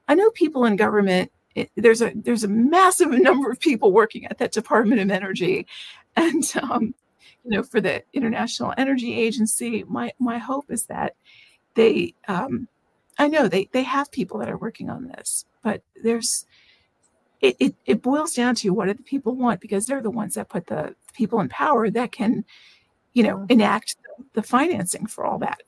i 0.07 0.13
know 0.13 0.29
people 0.31 0.65
in 0.65 0.75
government 0.75 1.31
it, 1.55 1.71
there's 1.75 2.03
a 2.03 2.11
there's 2.13 2.43
a 2.43 2.47
massive 2.47 3.09
number 3.27 3.49
of 3.49 3.59
people 3.59 3.91
working 3.91 4.25
at 4.25 4.37
that 4.37 4.51
department 4.51 5.01
of 5.01 5.09
energy. 5.09 5.65
And 6.15 6.43
um, 6.61 6.93
you 7.43 7.51
know 7.51 7.63
for 7.63 7.81
the 7.81 8.03
international 8.13 8.73
energy 8.77 9.15
agency 9.15 9.83
my 9.87 10.11
my 10.19 10.37
hope 10.37 10.65
is 10.69 10.85
that 10.85 11.15
they 11.73 12.13
um, 12.27 12.67
i 13.17 13.27
know 13.27 13.47
they 13.47 13.69
they 13.71 13.83
have 13.83 14.11
people 14.11 14.39
that 14.39 14.49
are 14.49 14.57
working 14.57 14.89
on 14.89 15.07
this 15.07 15.45
but 15.63 15.81
there's 16.03 16.45
it, 17.41 17.55
it, 17.59 17.75
it 17.87 18.01
boils 18.03 18.35
down 18.35 18.53
to 18.53 18.69
what 18.69 18.85
do 18.85 18.93
the 18.93 19.03
people 19.03 19.35
want 19.35 19.59
because 19.59 19.85
they're 19.85 20.01
the 20.01 20.11
ones 20.11 20.35
that 20.35 20.49
put 20.49 20.67
the 20.67 20.95
people 21.13 21.39
in 21.39 21.49
power 21.49 21.89
that 21.89 22.11
can 22.11 22.45
you 23.13 23.23
know 23.23 23.45
enact 23.49 23.95
the 24.33 24.43
financing 24.43 25.05
for 25.05 25.25
all 25.25 25.39
that 25.39 25.61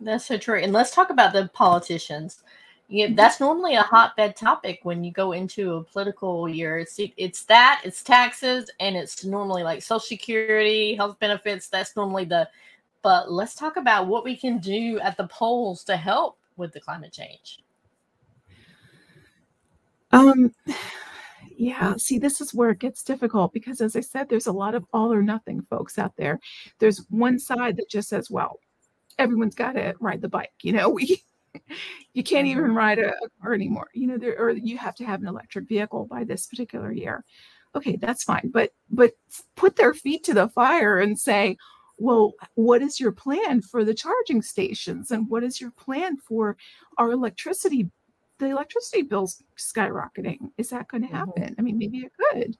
that's 0.00 0.26
so 0.26 0.38
true 0.38 0.58
and 0.58 0.72
let's 0.72 0.94
talk 0.94 1.10
about 1.10 1.32
the 1.32 1.50
politicians 1.52 2.42
yeah, 2.90 3.06
mm-hmm. 3.06 3.14
that's 3.14 3.38
normally 3.38 3.76
a 3.76 3.82
hotbed 3.82 4.34
topic 4.34 4.80
when 4.82 5.04
you 5.04 5.12
go 5.12 5.32
into 5.32 5.74
a 5.74 5.84
political 5.84 6.48
year. 6.48 6.78
It's 6.78 6.98
it's 7.16 7.44
that, 7.44 7.82
it's 7.84 8.02
taxes, 8.02 8.68
and 8.80 8.96
it's 8.96 9.24
normally 9.24 9.62
like 9.62 9.80
Social 9.82 10.00
Security, 10.00 10.96
health 10.96 11.18
benefits. 11.20 11.68
That's 11.68 11.96
normally 11.96 12.24
the. 12.24 12.48
But 13.02 13.32
let's 13.32 13.54
talk 13.54 13.76
about 13.76 14.06
what 14.06 14.24
we 14.24 14.36
can 14.36 14.58
do 14.58 14.98
at 15.00 15.16
the 15.16 15.26
polls 15.28 15.84
to 15.84 15.96
help 15.96 16.38
with 16.56 16.72
the 16.72 16.80
climate 16.80 17.12
change. 17.12 17.60
Um, 20.12 20.52
yeah, 21.56 21.94
see, 21.96 22.18
this 22.18 22.40
is 22.40 22.54
where 22.54 22.70
it 22.70 22.78
gets 22.78 23.02
difficult 23.02 23.52
because, 23.52 23.80
as 23.80 23.96
I 23.96 24.00
said, 24.00 24.28
there's 24.28 24.46
a 24.46 24.52
lot 24.52 24.74
of 24.74 24.84
all 24.92 25.12
or 25.12 25.22
nothing 25.22 25.62
folks 25.62 25.98
out 25.98 26.16
there. 26.16 26.40
There's 26.78 27.04
one 27.10 27.38
side 27.38 27.76
that 27.76 27.90
just 27.90 28.08
says, 28.08 28.30
well, 28.30 28.58
everyone's 29.18 29.54
got 29.54 29.72
to 29.72 29.94
ride 30.00 30.22
the 30.22 30.28
bike. 30.28 30.52
You 30.62 30.72
know, 30.72 30.88
we 30.90 31.22
you 32.12 32.22
can't 32.22 32.46
even 32.46 32.64
mm-hmm. 32.64 32.76
ride 32.76 32.98
a, 32.98 33.12
car 33.42 33.54
anymore. 33.54 33.88
You 33.94 34.08
know, 34.08 34.18
there 34.18 34.38
or 34.38 34.50
you 34.50 34.78
have 34.78 34.94
to 34.96 35.04
have 35.04 35.20
an 35.20 35.28
electric 35.28 35.68
vehicle 35.68 36.06
by 36.06 36.24
this 36.24 36.46
particular 36.46 36.92
year. 36.92 37.24
Okay, 37.74 37.96
that's 37.96 38.24
fine, 38.24 38.50
but 38.52 38.72
but 38.90 39.12
put 39.54 39.76
their 39.76 39.94
feet 39.94 40.24
to 40.24 40.34
the 40.34 40.48
fire 40.48 40.98
and 40.98 41.18
say, 41.18 41.56
well, 42.00 42.32
what 42.54 42.82
is 42.82 42.98
your 42.98 43.12
plan 43.12 43.60
for 43.60 43.84
the 43.84 43.94
charging 43.94 44.42
stations 44.42 45.10
and 45.10 45.28
what 45.28 45.44
is 45.44 45.60
your 45.60 45.70
plan 45.72 46.16
for 46.16 46.56
our 46.98 47.12
electricity 47.12 47.90
the 48.40 48.46
electricity 48.46 49.02
bills 49.02 49.44
skyrocketing. 49.56 50.50
Is 50.58 50.70
that 50.70 50.88
going 50.88 51.02
to 51.02 51.08
mm-hmm. 51.08 51.16
happen? 51.16 51.42
Mm-hmm. 51.42 51.54
I 51.58 51.62
mean, 51.62 51.78
maybe 51.78 51.98
it 51.98 52.12
could. 52.32 52.56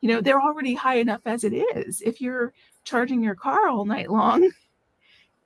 You 0.00 0.08
know, 0.08 0.20
they're 0.20 0.40
already 0.40 0.74
high 0.74 0.96
enough 0.96 1.20
as 1.26 1.44
it 1.44 1.52
is. 1.52 2.00
If 2.00 2.20
you're 2.20 2.52
charging 2.82 3.22
your 3.22 3.36
car 3.36 3.68
all 3.68 3.84
night 3.84 4.10
long, 4.10 4.42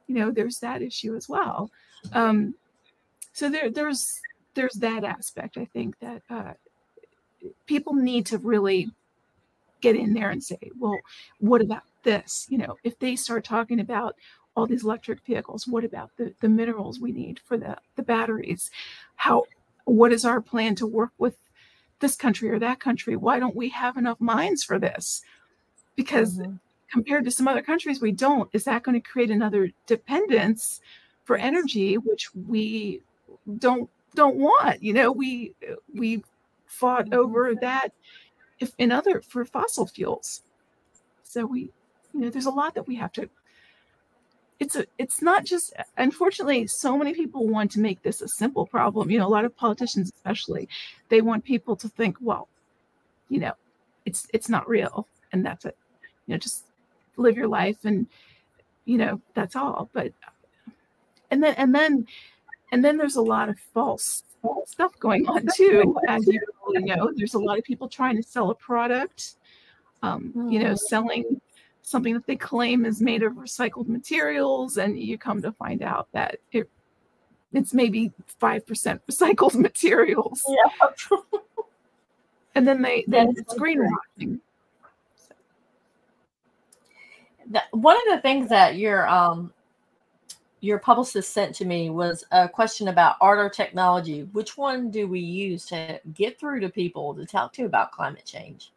you 0.07 0.15
know, 0.15 0.31
there's 0.31 0.61
that 0.61 0.81
issue 0.81 1.15
as 1.15 1.29
well. 1.29 1.71
Um, 2.13 2.55
so 3.33 3.51
there, 3.51 3.71
there's 3.71 4.21
there's 4.55 4.75
that 4.75 5.05
aspect. 5.05 5.59
I 5.59 5.67
think 5.67 5.99
that 5.99 6.23
uh, 6.31 6.53
people 7.67 7.93
need 7.93 8.25
to 8.27 8.39
really 8.39 8.89
get 9.83 9.97
in 9.97 10.15
there 10.15 10.31
and 10.31 10.43
say, 10.43 10.59
well, 10.79 10.99
what 11.41 11.61
about 11.61 11.83
this? 12.07 12.47
You 12.49 12.57
know, 12.57 12.79
if 12.83 12.99
they 12.99 13.17
start 13.17 13.45
talking 13.45 13.81
about 13.81 14.17
all 14.57 14.67
these 14.67 14.85
electric 14.85 15.21
vehicles, 15.27 15.67
what 15.67 15.85
about 15.85 16.11
the, 16.17 16.33
the 16.41 16.49
minerals 16.49 16.99
we 16.99 17.13
need 17.13 17.41
for 17.45 17.59
the, 17.59 17.77
the 17.97 18.03
batteries? 18.03 18.71
How 19.17 19.45
what 19.85 20.13
is 20.13 20.25
our 20.25 20.41
plan 20.41 20.75
to 20.77 20.87
work 20.87 21.11
with 21.19 21.37
this 22.01 22.17
country 22.17 22.49
or 22.49 22.59
that 22.59 22.81
country? 22.81 23.17
Why 23.17 23.39
don't 23.39 23.55
we 23.55 23.69
have 23.69 23.99
enough 23.99 24.21
mines 24.21 24.65
for 24.65 24.79
this? 24.79 25.23
Because 25.97 26.39
mm-hmm. 26.39 26.55
compared 26.91 27.25
to 27.27 27.31
some 27.31 27.49
other 27.49 27.63
countries, 27.63 28.01
we 28.01 28.13
don't. 28.13 28.49
Is 28.55 28.65
that 28.65 28.83
going 28.83 29.01
to 29.01 29.07
create 29.07 29.31
another 29.31 29.71
dependence 29.87 30.81
for 31.25 31.37
energy, 31.37 31.99
which 31.99 32.35
we 32.35 33.03
don't 33.59 33.91
don't 34.15 34.37
want? 34.37 34.83
You 34.83 34.95
know, 34.95 35.13
we 35.13 35.55
we 35.93 36.25
fought 36.67 37.07
mm-hmm. 37.07 37.21
over 37.21 37.55
that 37.61 37.91
if 38.61 38.73
in 38.79 38.93
other 38.93 39.21
for 39.21 39.45
fossil 39.45 39.87
fuels. 39.87 40.43
So 41.23 41.45
we, 41.45 41.71
you 42.17 42.25
know, 42.25 42.31
there's 42.31 42.47
a 42.47 42.51
lot 42.51 42.75
that 42.75 42.87
we 42.87 42.97
have 42.97 43.13
to 43.13 43.29
it's 44.59 44.77
a 44.77 44.87
it's 44.99 45.21
not 45.21 45.45
just 45.45 45.73
unfortunately 45.99 46.67
so 46.67 46.97
many 46.97 47.13
people 47.13 47.47
want 47.47 47.71
to 47.73 47.81
make 47.81 48.03
this 48.03 48.23
a 48.23 48.29
simple 48.29 48.67
problem. 48.67 49.11
You 49.11 49.19
know 49.19 49.27
a 49.27 49.29
lot 49.29 49.45
of 49.45 49.57
politicians 49.57 50.11
especially 50.15 50.69
they 51.09 51.21
want 51.21 51.45
people 51.45 51.77
to 51.77 51.89
think 51.89 52.17
well 52.21 52.49
you 53.29 53.41
know 53.41 53.53
it's 54.05 54.27
it's 54.33 54.49
not 54.49 54.69
real 54.69 55.07
and 55.33 55.45
that's 55.45 55.65
it. 55.65 55.77
You 56.27 56.35
know 56.35 56.39
just 56.39 56.65
live 57.17 57.37
your 57.37 57.49
life 57.49 57.85
and 57.85 58.07
you 58.85 58.99
know 58.99 59.21
that's 59.35 59.57
all. 59.57 59.91
But 59.93 60.13
and 61.31 61.43
then 61.43 61.55
and 61.55 61.75
then 61.75 62.07
and 62.73 62.85
then 62.85 62.97
there's 62.97 63.17
a 63.17 63.23
lot 63.23 63.49
of 63.49 63.59
false 63.59 64.23
stuff 64.65 64.99
going 65.01 65.29
on 65.29 65.47
too 65.55 65.97
as 66.09 66.27
you 66.27 66.41
know 66.81 67.11
there's 67.17 67.35
a 67.35 67.39
lot 67.39 67.59
of 67.59 67.65
people 67.65 67.89
trying 67.89 68.17
to 68.17 68.23
sell 68.23 68.51
a 68.51 68.55
product 68.55 69.35
um, 70.03 70.33
you 70.49 70.61
know 70.61 70.73
mm. 70.73 70.79
selling 70.79 71.41
something 71.87 72.15
that 72.15 72.27
they 72.27 72.35
claim 72.35 72.85
is 72.85 73.01
made 73.01 73.23
of 73.23 73.35
recycled 73.35 73.87
materials, 73.87 74.77
and 74.77 74.99
you 74.99 75.17
come 75.17 75.41
to 75.41 75.53
find 75.53 75.83
out 75.83 76.09
that 76.13 76.39
it 76.51 76.69
it's 77.53 77.73
maybe 77.73 78.13
five 78.41 78.67
percent 78.67 79.01
recycled 79.11 79.55
materials. 79.55 80.45
Yeah. 80.49 81.19
and 82.57 82.67
then 82.67 82.83
they 82.83 83.05
then 83.07 83.35
it's 83.37 83.55
greenwashing. 83.55 84.41
one 87.71 87.97
of 87.97 88.17
the 88.17 88.21
things 88.21 88.49
that 88.49 88.77
your 88.77 89.09
um 89.09 89.53
your 90.61 90.81
publicist 90.81 91.33
sent 91.33 91.55
to 91.55 91.65
me 91.65 91.91
was 91.91 92.25
a 92.33 92.49
question 92.49 92.89
about 92.89 93.15
art 93.21 93.39
or 93.39 93.49
technology. 93.49 94.23
Which 94.33 94.57
one 94.57 94.91
do 94.91 95.07
we 95.07 95.21
use 95.21 95.67
to 95.67 96.01
get 96.15 96.41
through 96.41 96.59
to 96.61 96.69
people 96.69 97.15
to 97.15 97.25
talk 97.25 97.53
to 97.53 97.65
about 97.65 97.93
climate 97.93 98.25
change? 98.25 98.73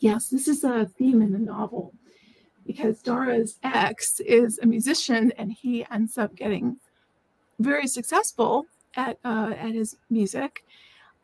Yes, 0.00 0.28
this 0.28 0.48
is 0.48 0.64
a 0.64 0.86
theme 0.86 1.22
in 1.22 1.32
the 1.32 1.38
novel 1.38 1.94
because 2.66 3.00
Dara's 3.02 3.58
ex 3.62 4.20
is 4.20 4.58
a 4.62 4.66
musician 4.66 5.32
and 5.38 5.52
he 5.52 5.86
ends 5.90 6.18
up 6.18 6.34
getting 6.34 6.76
very 7.58 7.86
successful 7.86 8.66
at 8.96 9.18
uh, 9.24 9.52
at 9.56 9.72
his 9.72 9.96
music. 10.08 10.64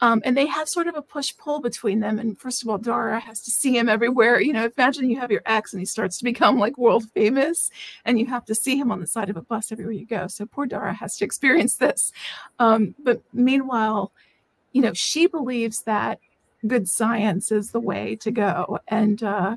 Um, 0.02 0.20
and 0.26 0.36
they 0.36 0.44
have 0.44 0.68
sort 0.68 0.88
of 0.88 0.94
a 0.94 1.00
push 1.00 1.34
pull 1.38 1.60
between 1.60 2.00
them. 2.00 2.18
And 2.18 2.38
first 2.38 2.62
of 2.62 2.68
all, 2.68 2.76
Dara 2.76 3.18
has 3.18 3.40
to 3.44 3.50
see 3.50 3.78
him 3.78 3.88
everywhere. 3.88 4.42
You 4.42 4.52
know, 4.52 4.68
imagine 4.76 5.08
you 5.08 5.18
have 5.18 5.30
your 5.30 5.40
ex 5.46 5.72
and 5.72 5.80
he 5.80 5.86
starts 5.86 6.18
to 6.18 6.24
become 6.24 6.58
like 6.58 6.76
world 6.76 7.10
famous, 7.14 7.70
and 8.04 8.18
you 8.18 8.26
have 8.26 8.44
to 8.46 8.54
see 8.54 8.76
him 8.76 8.92
on 8.92 9.00
the 9.00 9.06
side 9.06 9.30
of 9.30 9.38
a 9.38 9.42
bus 9.42 9.72
everywhere 9.72 9.94
you 9.94 10.04
go. 10.04 10.26
So 10.26 10.44
poor 10.44 10.66
Dara 10.66 10.92
has 10.92 11.16
to 11.16 11.24
experience 11.24 11.76
this. 11.76 12.12
Um, 12.58 12.94
but 12.98 13.22
meanwhile, 13.32 14.12
you 14.72 14.82
know, 14.82 14.92
she 14.92 15.26
believes 15.26 15.82
that 15.84 16.18
good 16.68 16.88
science 16.88 17.52
is 17.52 17.70
the 17.70 17.80
way 17.80 18.16
to 18.16 18.30
go. 18.30 18.78
And 18.88 19.22
uh, 19.22 19.56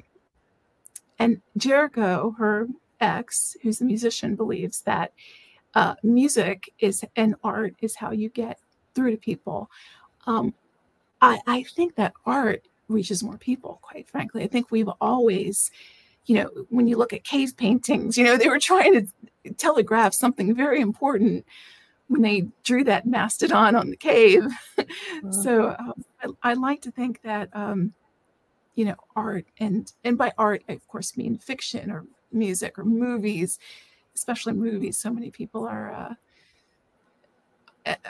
and 1.17 1.41
Jericho, 1.57 2.35
her 2.37 2.67
ex, 3.01 3.55
who's 3.61 3.81
a 3.81 3.85
musician, 3.85 4.35
believes 4.35 4.81
that 4.81 5.13
uh, 5.75 5.95
music 6.03 6.71
is 6.79 7.03
and 7.15 7.35
art 7.43 7.75
is 7.81 7.95
how 7.95 8.11
you 8.11 8.29
get 8.29 8.59
through 8.95 9.11
to 9.11 9.17
people 9.17 9.69
um, 10.29 10.53
I, 11.21 11.39
I 11.47 11.63
think 11.63 11.95
that 11.95 12.13
art 12.25 12.67
reaches 12.87 13.23
more 13.23 13.37
people, 13.37 13.79
quite 13.81 14.07
frankly. 14.09 14.43
I 14.43 14.47
think 14.47 14.71
we've 14.71 14.89
always, 15.01 15.71
you 16.25 16.35
know, 16.35 16.49
when 16.69 16.87
you 16.87 16.97
look 16.97 17.13
at 17.13 17.23
cave 17.23 17.57
paintings, 17.57 18.17
you 18.17 18.23
know, 18.23 18.37
they 18.37 18.47
were 18.47 18.59
trying 18.59 18.93
to 18.93 19.53
telegraph 19.53 20.13
something 20.13 20.55
very 20.55 20.81
important 20.81 21.45
when 22.09 22.21
they 22.21 22.47
drew 22.63 22.83
that 22.83 23.05
mastodon 23.05 23.75
on 23.75 23.89
the 23.89 23.97
cave. 23.97 24.43
Uh-huh. 24.79 25.31
so 25.31 25.75
um, 25.77 26.05
I, 26.23 26.51
I, 26.51 26.53
like 26.53 26.81
to 26.83 26.91
think 26.91 27.21
that, 27.23 27.49
um, 27.51 27.93
you 28.75 28.85
know, 28.85 28.95
art 29.13 29.45
and 29.59 29.91
and 30.05 30.17
by 30.17 30.31
art, 30.37 30.63
I 30.69 30.71
of 30.71 30.87
course 30.87 31.17
mean 31.17 31.37
fiction 31.37 31.91
or 31.91 32.05
music 32.31 32.79
or 32.79 32.85
movies, 32.85 33.59
especially 34.15 34.53
movies. 34.53 34.97
So 34.97 35.11
many 35.11 35.31
people 35.31 35.67
are 35.67 35.91
uh, 35.91 36.13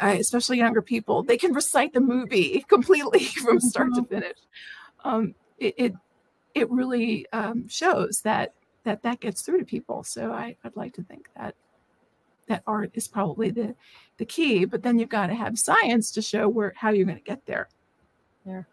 especially 0.02 0.58
younger 0.58 0.82
people, 0.82 1.24
they 1.24 1.38
can 1.38 1.54
recite 1.54 1.94
the 1.94 2.02
movie 2.02 2.64
completely 2.68 3.24
from 3.44 3.60
start 3.60 3.94
to 3.96 4.02
mm-hmm. 4.02 4.14
finish. 4.14 4.38
Um, 5.04 5.36
it, 5.58 5.76
it, 5.78 5.94
it 6.56 6.70
really 6.72 7.26
um, 7.32 7.68
shows 7.68 8.22
that 8.24 8.54
that 8.84 9.04
that 9.04 9.20
gets 9.20 9.42
through 9.42 9.60
to 9.60 9.66
people. 9.66 10.04
So 10.04 10.32
I, 10.32 10.56
I'd 10.64 10.76
like 10.76 10.94
to 10.94 11.04
think 11.04 11.30
that 11.36 11.56
that 12.50 12.64
art 12.68 12.92
is 12.94 13.08
probably 13.08 13.50
the 13.50 13.76
the 14.18 14.26
key. 14.26 14.66
But 14.66 14.84
then 14.84 15.00
you've 15.00 15.10
got 15.10 15.28
to 15.28 15.36
have 15.36 15.58
science 15.58 16.12
to 16.12 16.22
show 16.22 16.50
where 16.50 16.74
how 16.76 16.90
you're 16.90 17.06
going 17.06 17.18
to 17.18 17.24
get 17.24 17.46
there. 17.46 17.70
Yeah, 18.46 18.64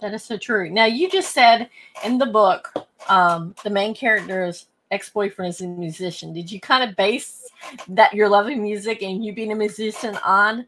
that 0.00 0.14
is 0.14 0.24
so 0.24 0.38
true. 0.38 0.70
Now 0.70 0.86
you 0.86 1.10
just 1.10 1.32
said 1.32 1.68
in 2.04 2.18
the 2.18 2.26
book, 2.26 2.72
um, 3.08 3.54
the 3.62 3.70
main 3.70 3.94
characters 3.94 4.66
ex-boyfriend 4.90 5.50
is 5.50 5.60
a 5.60 5.66
musician. 5.68 6.32
Did 6.32 6.50
you 6.50 6.60
kind 6.60 6.88
of 6.88 6.96
base 6.96 7.48
that 7.88 8.12
your 8.14 8.28
loving 8.28 8.62
music 8.62 9.02
and 9.02 9.24
you 9.24 9.32
being 9.32 9.52
a 9.52 9.56
musician 9.56 10.16
on 10.24 10.66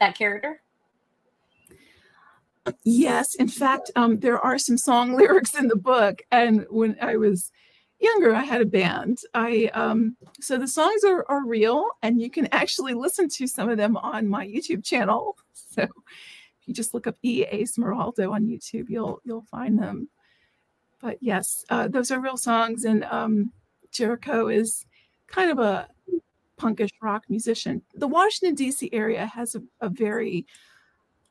that 0.00 0.16
character? 0.16 0.60
Yes, 2.84 3.34
in 3.34 3.48
fact, 3.48 3.90
um, 3.96 4.18
there 4.18 4.38
are 4.38 4.58
some 4.58 4.76
song 4.76 5.12
lyrics 5.16 5.54
in 5.54 5.68
the 5.68 5.76
book. 5.76 6.22
And 6.30 6.66
when 6.70 6.96
I 7.00 7.16
was 7.16 7.50
younger, 8.00 8.34
I 8.34 8.42
had 8.44 8.60
a 8.60 8.66
band. 8.66 9.20
I 9.34 9.66
um, 9.74 10.16
so 10.40 10.56
the 10.58 10.68
songs 10.68 11.04
are, 11.04 11.24
are 11.28 11.44
real, 11.46 11.86
and 12.02 12.20
you 12.20 12.30
can 12.30 12.48
actually 12.52 12.94
listen 12.94 13.28
to 13.30 13.46
some 13.46 13.68
of 13.68 13.76
them 13.76 13.96
on 13.96 14.28
my 14.28 14.46
YouTube 14.46 14.84
channel. 14.84 15.36
So 15.70 15.82
if 15.82 16.66
you 16.66 16.74
just 16.74 16.92
look 16.92 17.06
up 17.06 17.16
E. 17.22 17.44
A. 17.44 17.62
Smiroldo 17.62 18.32
on 18.32 18.46
YouTube, 18.46 18.86
you'll 18.88 19.20
you'll 19.24 19.44
find 19.50 19.78
them 19.78 20.08
but 21.00 21.18
yes, 21.20 21.64
uh, 21.70 21.88
those 21.88 22.10
are 22.10 22.20
real 22.20 22.36
songs. 22.36 22.84
And 22.84 23.04
um, 23.04 23.52
Jericho 23.90 24.48
is 24.48 24.84
kind 25.26 25.50
of 25.50 25.58
a 25.58 25.88
punkish 26.58 26.90
rock 27.00 27.24
musician. 27.28 27.82
The 27.94 28.08
Washington, 28.08 28.54
D.C. 28.54 28.90
area 28.92 29.26
has 29.26 29.54
a, 29.54 29.62
a, 29.80 29.88
very 29.88 30.46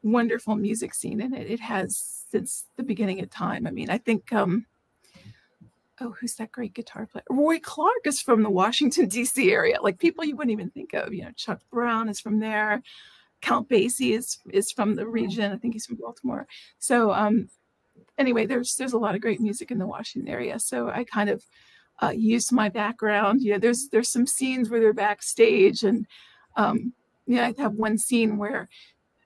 wonderful 0.03 0.55
music 0.55 0.93
scene 0.93 1.19
in 1.19 1.33
it. 1.33 1.51
It 1.51 1.59
has 1.59 2.25
since 2.31 2.65
the 2.77 2.83
beginning 2.83 3.21
of 3.21 3.29
time. 3.29 3.67
I 3.67 3.71
mean, 3.71 3.89
I 3.89 3.97
think, 3.97 4.31
um, 4.31 4.65
oh, 6.01 6.15
who's 6.19 6.35
that 6.35 6.51
great 6.51 6.73
guitar 6.73 7.05
player? 7.05 7.23
Roy 7.29 7.59
Clark 7.59 8.05
is 8.05 8.21
from 8.21 8.43
the 8.43 8.49
Washington, 8.49 9.07
D.C. 9.07 9.51
area. 9.51 9.81
Like 9.81 9.99
people 9.99 10.23
you 10.23 10.35
wouldn't 10.35 10.51
even 10.51 10.69
think 10.69 10.93
of. 10.93 11.13
You 11.13 11.23
know, 11.23 11.31
Chuck 11.35 11.61
Brown 11.71 12.09
is 12.09 12.19
from 12.19 12.39
there. 12.39 12.81
Count 13.41 13.69
Basie 13.69 14.17
is 14.17 14.39
is 14.51 14.71
from 14.71 14.95
the 14.95 15.07
region. 15.07 15.51
I 15.51 15.57
think 15.57 15.73
he's 15.73 15.85
from 15.85 15.97
Baltimore. 15.97 16.47
So 16.79 17.11
um, 17.11 17.49
anyway, 18.17 18.45
there's 18.45 18.75
there's 18.75 18.93
a 18.93 18.97
lot 18.97 19.15
of 19.15 19.21
great 19.21 19.39
music 19.39 19.71
in 19.71 19.77
the 19.77 19.87
Washington 19.87 20.31
area. 20.31 20.59
So 20.59 20.89
I 20.89 21.03
kind 21.03 21.29
of 21.29 21.45
uh, 22.01 22.13
used 22.15 22.51
my 22.51 22.69
background. 22.69 23.41
You 23.41 23.53
know, 23.53 23.59
there's 23.59 23.89
there's 23.89 24.09
some 24.09 24.27
scenes 24.27 24.69
where 24.69 24.79
they're 24.79 24.93
backstage, 24.93 25.83
and 25.83 26.05
um, 26.55 26.93
you 27.25 27.35
know, 27.35 27.43
I 27.43 27.53
have 27.59 27.73
one 27.73 27.97
scene 27.97 28.37
where 28.37 28.69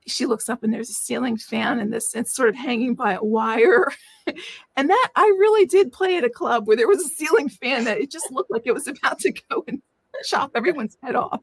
she 0.08 0.26
looks 0.26 0.50
up 0.50 0.64
and 0.64 0.74
there's 0.74 0.90
a 0.90 0.94
ceiling 0.94 1.38
fan 1.38 1.80
and 1.80 1.94
this 1.94 2.16
it's 2.16 2.34
sort 2.34 2.50
of 2.50 2.56
hanging 2.56 2.96
by 2.96 3.14
a 3.14 3.24
wire. 3.24 3.92
And 4.78 4.88
that 4.90 5.10
i 5.16 5.26
really 5.40 5.66
did 5.66 5.92
play 5.92 6.16
at 6.16 6.24
a 6.24 6.30
club 6.30 6.68
where 6.68 6.78
there 6.78 6.88
was 6.88 7.04
a 7.04 7.10
ceiling 7.10 7.50
fan 7.50 7.86
that 7.86 7.98
it 7.98 8.12
just 8.12 8.32
looked 8.32 8.52
like 8.52 8.64
it 8.66 8.74
was 8.74 8.88
about 8.88 9.20
to 9.20 9.32
go 9.32 9.64
and 9.68 9.82
chop 10.24 10.52
everyone's 10.56 10.96
head 11.02 11.16
off. 11.16 11.42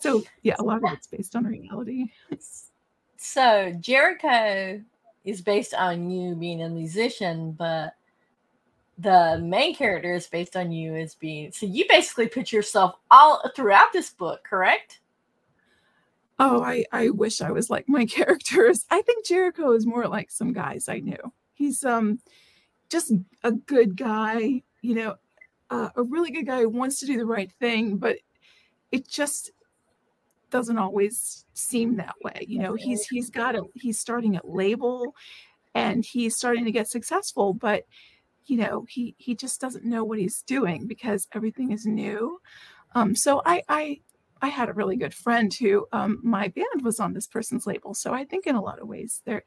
So 0.00 0.24
yeah 0.42 0.56
a 0.58 0.62
lot 0.62 0.78
of 0.78 0.92
it's 0.94 1.06
based 1.06 1.36
on 1.36 1.44
reality. 1.44 2.06
So 3.18 3.76
jericho 3.80 4.82
is 5.24 5.42
based 5.42 5.74
on 5.74 6.10
you 6.10 6.34
being 6.34 6.62
a 6.62 6.68
musician, 6.70 7.52
but 7.52 7.94
the 8.98 9.38
main 9.42 9.74
character 9.74 10.14
is 10.14 10.26
based 10.26 10.56
on 10.56 10.72
you 10.72 10.96
as 10.96 11.14
being 11.14 11.52
so 11.52 11.66
you 11.66 11.84
basically 11.88 12.28
put 12.28 12.50
yourself 12.50 12.96
all 13.10 13.42
throughout 13.54 13.92
this 13.92 14.10
book, 14.10 14.42
correct? 14.42 15.00
Oh, 16.38 16.62
I, 16.62 16.84
I 16.92 17.10
wish 17.10 17.40
I 17.40 17.50
was 17.50 17.68
like 17.70 17.88
my 17.88 18.06
characters. 18.06 18.84
I 18.90 19.02
think 19.02 19.26
Jericho 19.26 19.72
is 19.72 19.86
more 19.86 20.06
like 20.06 20.30
some 20.30 20.52
guys 20.52 20.88
I 20.88 21.00
knew. 21.00 21.32
He's 21.54 21.84
um 21.84 22.20
just 22.88 23.12
a 23.44 23.52
good 23.52 23.96
guy, 23.96 24.62
you 24.80 24.94
know, 24.94 25.16
uh, 25.70 25.90
a 25.96 26.02
really 26.02 26.30
good 26.30 26.46
guy 26.46 26.60
who 26.60 26.68
wants 26.68 27.00
to 27.00 27.06
do 27.06 27.18
the 27.18 27.26
right 27.26 27.52
thing, 27.60 27.96
but 27.96 28.16
it 28.92 29.06
just 29.06 29.50
doesn't 30.50 30.78
always 30.78 31.44
seem 31.54 31.96
that 31.96 32.14
way. 32.22 32.44
You 32.48 32.60
know, 32.60 32.74
he's 32.74 33.06
he's 33.06 33.30
got 33.30 33.54
a 33.54 33.62
he's 33.74 33.98
starting 33.98 34.36
a 34.36 34.40
label 34.44 35.14
and 35.74 36.04
he's 36.04 36.36
starting 36.36 36.64
to 36.64 36.72
get 36.72 36.88
successful, 36.88 37.52
but 37.52 37.84
you 38.46 38.56
know, 38.56 38.86
he 38.88 39.14
he 39.18 39.34
just 39.34 39.60
doesn't 39.60 39.84
know 39.84 40.04
what 40.04 40.18
he's 40.18 40.42
doing 40.42 40.86
because 40.86 41.28
everything 41.34 41.72
is 41.72 41.84
new. 41.84 42.40
Um, 42.94 43.14
so 43.14 43.42
I 43.44 43.62
I 43.68 44.00
I 44.40 44.48
had 44.48 44.68
a 44.68 44.72
really 44.72 44.96
good 44.96 45.14
friend 45.14 45.52
who 45.52 45.86
um, 45.92 46.20
my 46.22 46.48
band 46.48 46.82
was 46.82 47.00
on 47.00 47.12
this 47.12 47.26
person's 47.26 47.66
label. 47.66 47.94
So 47.94 48.12
I 48.12 48.24
think 48.24 48.46
in 48.46 48.54
a 48.54 48.62
lot 48.62 48.80
of 48.80 48.88
ways 48.88 49.22
there 49.24 49.42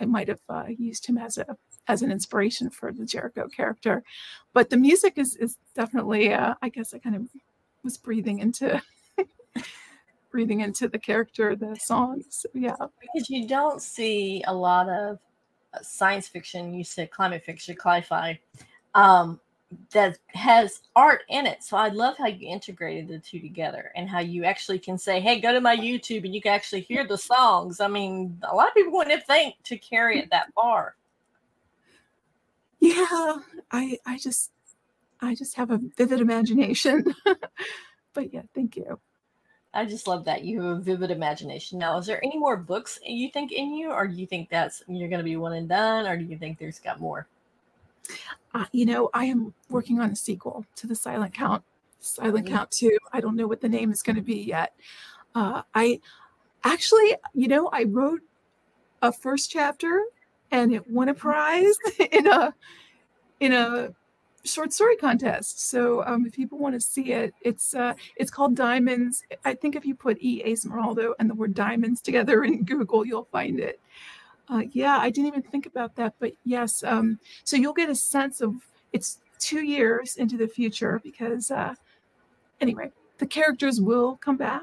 I 0.00 0.04
might 0.06 0.28
have 0.28 0.40
uh, 0.48 0.64
used 0.76 1.06
him 1.06 1.18
as 1.18 1.38
a 1.38 1.56
as 1.86 2.02
an 2.02 2.10
inspiration 2.10 2.70
for 2.70 2.92
the 2.92 3.04
Jericho 3.04 3.48
character. 3.48 4.02
But 4.52 4.70
the 4.70 4.76
music 4.76 5.14
is 5.16 5.36
is 5.36 5.56
definitely 5.74 6.32
uh, 6.32 6.54
I 6.62 6.68
guess 6.68 6.94
I 6.94 6.98
kind 6.98 7.16
of 7.16 7.28
was 7.82 7.96
breathing 7.96 8.38
into 8.38 8.82
breathing 10.30 10.60
into 10.60 10.88
the 10.88 10.98
character, 10.98 11.54
the 11.54 11.76
songs. 11.76 12.44
Yeah. 12.54 12.74
Because 13.00 13.30
you 13.30 13.46
don't 13.46 13.80
see 13.80 14.42
a 14.48 14.54
lot 14.54 14.88
of 14.88 15.20
uh, 15.72 15.78
science 15.80 16.26
fiction, 16.26 16.74
you 16.74 16.82
said 16.82 17.12
climate 17.12 17.44
fiction, 17.44 17.76
sci-fi, 17.78 18.40
um, 18.94 19.40
that 19.92 20.18
has 20.28 20.82
art 20.96 21.22
in 21.28 21.46
it. 21.46 21.62
So 21.62 21.76
I 21.76 21.88
love 21.88 22.16
how 22.16 22.26
you 22.26 22.48
integrated 22.48 23.08
the 23.08 23.18
two 23.18 23.40
together 23.40 23.92
and 23.94 24.08
how 24.08 24.20
you 24.20 24.44
actually 24.44 24.78
can 24.78 24.98
say, 24.98 25.20
hey, 25.20 25.40
go 25.40 25.52
to 25.52 25.60
my 25.60 25.76
YouTube 25.76 26.24
and 26.24 26.34
you 26.34 26.40
can 26.40 26.52
actually 26.52 26.82
hear 26.82 27.06
the 27.06 27.18
songs. 27.18 27.80
I 27.80 27.88
mean, 27.88 28.38
a 28.42 28.54
lot 28.54 28.68
of 28.68 28.74
people 28.74 28.92
wouldn't 28.92 29.26
think 29.26 29.54
to 29.64 29.78
carry 29.78 30.18
it 30.18 30.30
that 30.30 30.52
far. 30.54 30.96
Yeah, 32.80 33.38
I 33.70 33.98
I 34.04 34.18
just 34.18 34.50
I 35.20 35.34
just 35.34 35.56
have 35.56 35.70
a 35.70 35.80
vivid 35.96 36.20
imagination. 36.20 37.04
but 38.14 38.32
yeah, 38.32 38.42
thank 38.54 38.76
you. 38.76 39.00
I 39.72 39.86
just 39.86 40.06
love 40.06 40.24
that 40.26 40.44
you 40.44 40.62
have 40.62 40.78
a 40.78 40.80
vivid 40.80 41.10
imagination. 41.10 41.78
Now, 41.78 41.98
is 41.98 42.06
there 42.06 42.24
any 42.24 42.38
more 42.38 42.56
books 42.56 43.00
you 43.04 43.28
think 43.30 43.50
in 43.50 43.74
you, 43.74 43.90
or 43.90 44.06
do 44.06 44.14
you 44.14 44.26
think 44.26 44.48
that's 44.48 44.82
you're 44.86 45.08
going 45.08 45.18
to 45.18 45.24
be 45.24 45.36
one 45.36 45.54
and 45.54 45.68
done, 45.68 46.06
or 46.06 46.16
do 46.16 46.24
you 46.24 46.38
think 46.38 46.58
there's 46.58 46.78
got 46.78 47.00
more? 47.00 47.26
Uh, 48.52 48.66
you 48.72 48.86
know, 48.86 49.10
I 49.12 49.26
am 49.26 49.54
working 49.68 50.00
on 50.00 50.10
a 50.10 50.16
sequel 50.16 50.64
to 50.76 50.86
the 50.86 50.94
Silent 50.94 51.34
Count, 51.34 51.62
Silent 52.00 52.46
mm-hmm. 52.46 52.54
Count 52.54 52.70
Two. 52.70 52.96
I 53.12 53.20
don't 53.20 53.36
know 53.36 53.46
what 53.46 53.60
the 53.60 53.68
name 53.68 53.90
is 53.90 54.02
going 54.02 54.16
to 54.16 54.22
be 54.22 54.36
yet. 54.42 54.74
Uh, 55.34 55.62
I 55.74 56.00
actually, 56.62 57.16
you 57.34 57.48
know, 57.48 57.68
I 57.72 57.84
wrote 57.84 58.20
a 59.02 59.12
first 59.12 59.50
chapter, 59.50 60.02
and 60.50 60.72
it 60.72 60.88
won 60.88 61.08
a 61.08 61.14
prize 61.14 61.74
in 62.12 62.26
a 62.26 62.54
in 63.40 63.52
a 63.52 63.94
short 64.44 64.72
story 64.72 64.96
contest. 64.96 65.68
So 65.68 66.04
um, 66.04 66.26
if 66.26 66.32
people 66.32 66.58
want 66.58 66.74
to 66.74 66.80
see 66.80 67.12
it, 67.12 67.34
it's 67.40 67.74
uh, 67.74 67.94
it's 68.16 68.30
called 68.30 68.54
Diamonds. 68.54 69.22
I 69.44 69.54
think 69.54 69.74
if 69.74 69.84
you 69.84 69.94
put 69.94 70.22
E. 70.22 70.42
A. 70.44 70.52
Smiroldo 70.52 71.14
and 71.18 71.28
the 71.28 71.34
word 71.34 71.54
diamonds 71.54 72.00
together 72.00 72.44
in 72.44 72.64
Google, 72.64 73.06
you'll 73.06 73.28
find 73.32 73.58
it. 73.58 73.80
Uh, 74.48 74.62
yeah, 74.72 74.98
I 74.98 75.10
didn't 75.10 75.28
even 75.28 75.42
think 75.42 75.66
about 75.66 75.96
that, 75.96 76.14
but 76.18 76.32
yes. 76.44 76.84
Um, 76.84 77.18
so 77.44 77.56
you'll 77.56 77.72
get 77.72 77.88
a 77.88 77.94
sense 77.94 78.40
of 78.40 78.54
it's 78.92 79.20
two 79.38 79.64
years 79.64 80.16
into 80.16 80.36
the 80.36 80.46
future 80.46 81.00
because 81.02 81.50
uh, 81.50 81.74
anyway, 82.60 82.90
the 83.18 83.26
characters 83.26 83.80
will 83.80 84.16
come 84.16 84.36
back. 84.36 84.62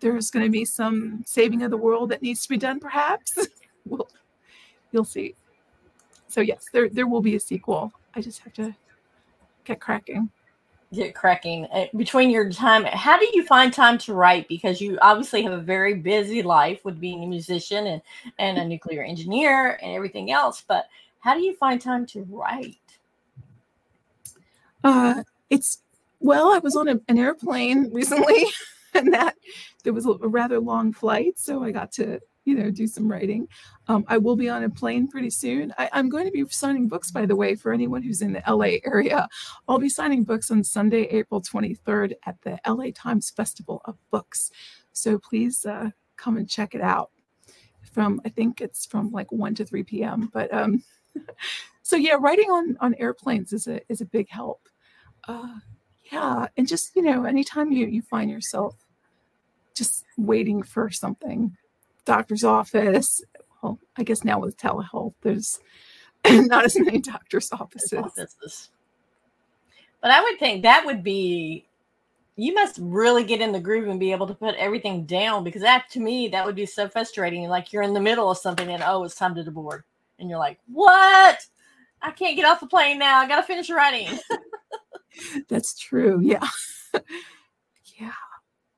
there's 0.00 0.30
going 0.30 0.44
to 0.44 0.50
be 0.50 0.64
some 0.64 1.22
saving 1.26 1.62
of 1.62 1.70
the 1.70 1.76
world 1.76 2.08
that 2.10 2.22
needs 2.22 2.42
to 2.42 2.48
be 2.48 2.56
done, 2.56 2.80
perhaps. 2.80 3.36
we'll, 3.84 4.08
you'll 4.92 5.04
see. 5.04 5.34
So 6.28 6.40
yes, 6.40 6.64
there 6.72 6.88
there 6.88 7.06
will 7.06 7.20
be 7.20 7.36
a 7.36 7.40
sequel. 7.40 7.92
I 8.14 8.20
just 8.20 8.40
have 8.40 8.52
to 8.54 8.74
get 9.64 9.80
cracking. 9.80 10.30
Get 10.92 11.14
cracking 11.14 11.66
Uh, 11.66 11.86
between 11.96 12.30
your 12.30 12.50
time. 12.50 12.84
How 12.84 13.16
do 13.16 13.28
you 13.32 13.44
find 13.46 13.72
time 13.72 13.96
to 13.98 14.14
write? 14.14 14.48
Because 14.48 14.80
you 14.80 14.98
obviously 15.00 15.42
have 15.42 15.52
a 15.52 15.58
very 15.58 15.94
busy 15.94 16.42
life 16.42 16.84
with 16.84 16.98
being 16.98 17.22
a 17.22 17.26
musician 17.26 17.86
and 17.86 18.02
and 18.38 18.58
a 18.58 18.64
nuclear 18.64 19.04
engineer 19.04 19.78
and 19.82 19.92
everything 19.94 20.32
else. 20.32 20.64
But 20.66 20.88
how 21.20 21.34
do 21.34 21.42
you 21.42 21.54
find 21.56 21.80
time 21.80 22.06
to 22.06 22.26
write? 22.28 22.76
Uh, 24.82 25.22
it's 25.48 25.82
well, 26.18 26.52
I 26.52 26.58
was 26.58 26.74
on 26.74 26.88
a, 26.88 27.00
an 27.08 27.18
airplane 27.18 27.90
recently, 27.92 28.46
and 28.94 29.12
that 29.14 29.36
there 29.84 29.92
was 29.92 30.06
a 30.06 30.14
rather 30.14 30.58
long 30.58 30.92
flight, 30.92 31.38
so 31.38 31.62
I 31.62 31.70
got 31.70 31.92
to 31.92 32.20
you 32.44 32.54
know 32.54 32.70
do 32.70 32.86
some 32.86 33.10
writing. 33.10 33.46
Um, 33.88 34.04
I 34.08 34.18
will 34.18 34.36
be 34.36 34.48
on 34.48 34.64
a 34.64 34.70
plane 34.70 35.08
pretty 35.08 35.30
soon. 35.30 35.72
I, 35.78 35.88
I'm 35.92 36.08
going 36.08 36.24
to 36.24 36.30
be 36.30 36.44
signing 36.48 36.88
books, 36.88 37.10
by 37.10 37.26
the 37.26 37.36
way, 37.36 37.54
for 37.54 37.72
anyone 37.72 38.02
who's 38.02 38.22
in 38.22 38.32
the 38.32 38.42
LA 38.48 38.78
area. 38.84 39.28
I'll 39.68 39.78
be 39.78 39.88
signing 39.88 40.24
books 40.24 40.50
on 40.50 40.64
Sunday, 40.64 41.02
April 41.04 41.42
23rd 41.42 42.14
at 42.26 42.40
the 42.42 42.58
LA 42.66 42.90
Times 42.94 43.30
Festival 43.30 43.82
of 43.84 43.96
Books. 44.10 44.50
So 44.92 45.18
please 45.18 45.64
uh, 45.66 45.90
come 46.16 46.36
and 46.36 46.48
check 46.48 46.74
it 46.74 46.80
out. 46.80 47.10
From 47.92 48.20
I 48.24 48.28
think 48.28 48.60
it's 48.60 48.86
from 48.86 49.10
like 49.10 49.32
1 49.32 49.54
to 49.56 49.64
3 49.64 49.82
p.m. 49.82 50.30
But 50.32 50.52
um, 50.54 50.82
so 51.82 51.96
yeah, 51.96 52.16
writing 52.20 52.50
on 52.50 52.76
on 52.80 52.94
airplanes 52.94 53.52
is 53.52 53.66
a 53.66 53.80
is 53.90 54.00
a 54.00 54.06
big 54.06 54.28
help. 54.28 54.68
Uh, 55.26 55.56
yeah, 56.12 56.46
and 56.56 56.66
just 56.66 56.94
you 56.94 57.02
know, 57.02 57.24
anytime 57.24 57.72
you 57.72 57.86
you 57.86 58.02
find 58.02 58.30
yourself 58.30 58.76
just 59.74 60.04
waiting 60.16 60.62
for 60.62 60.90
something, 60.90 61.56
doctor's 62.04 62.44
office. 62.44 63.22
Well, 63.62 63.78
I 63.96 64.04
guess 64.04 64.24
now 64.24 64.40
with 64.40 64.56
telehealth, 64.56 65.14
there's 65.22 65.58
not 66.28 66.64
as 66.64 66.78
many 66.78 66.98
doctor's 67.00 67.50
offices. 67.52 67.92
offices. 67.92 68.70
But 70.00 70.10
I 70.10 70.22
would 70.22 70.38
think 70.38 70.62
that 70.62 70.86
would 70.86 71.02
be 71.02 71.66
you 72.36 72.54
must 72.54 72.78
really 72.80 73.22
get 73.22 73.42
in 73.42 73.52
the 73.52 73.60
groove 73.60 73.88
and 73.88 74.00
be 74.00 74.12
able 74.12 74.26
to 74.26 74.34
put 74.34 74.54
everything 74.54 75.04
down 75.04 75.44
because 75.44 75.60
that 75.60 75.90
to 75.90 76.00
me 76.00 76.28
that 76.28 76.46
would 76.46 76.56
be 76.56 76.64
so 76.64 76.88
frustrating. 76.88 77.46
Like 77.48 77.72
you're 77.72 77.82
in 77.82 77.92
the 77.92 78.00
middle 78.00 78.30
of 78.30 78.38
something 78.38 78.68
and 78.68 78.82
oh, 78.82 79.04
it's 79.04 79.14
time 79.14 79.34
to 79.34 79.50
board, 79.50 79.84
and 80.18 80.30
you're 80.30 80.38
like, 80.38 80.58
what? 80.66 81.38
I 82.02 82.12
can't 82.12 82.36
get 82.36 82.46
off 82.46 82.60
the 82.60 82.66
plane 82.66 82.98
now. 82.98 83.18
I 83.18 83.28
gotta 83.28 83.42
finish 83.42 83.68
writing. 83.68 84.18
That's 85.48 85.78
true. 85.78 86.20
Yeah. 86.22 86.46
yeah. 88.00 88.12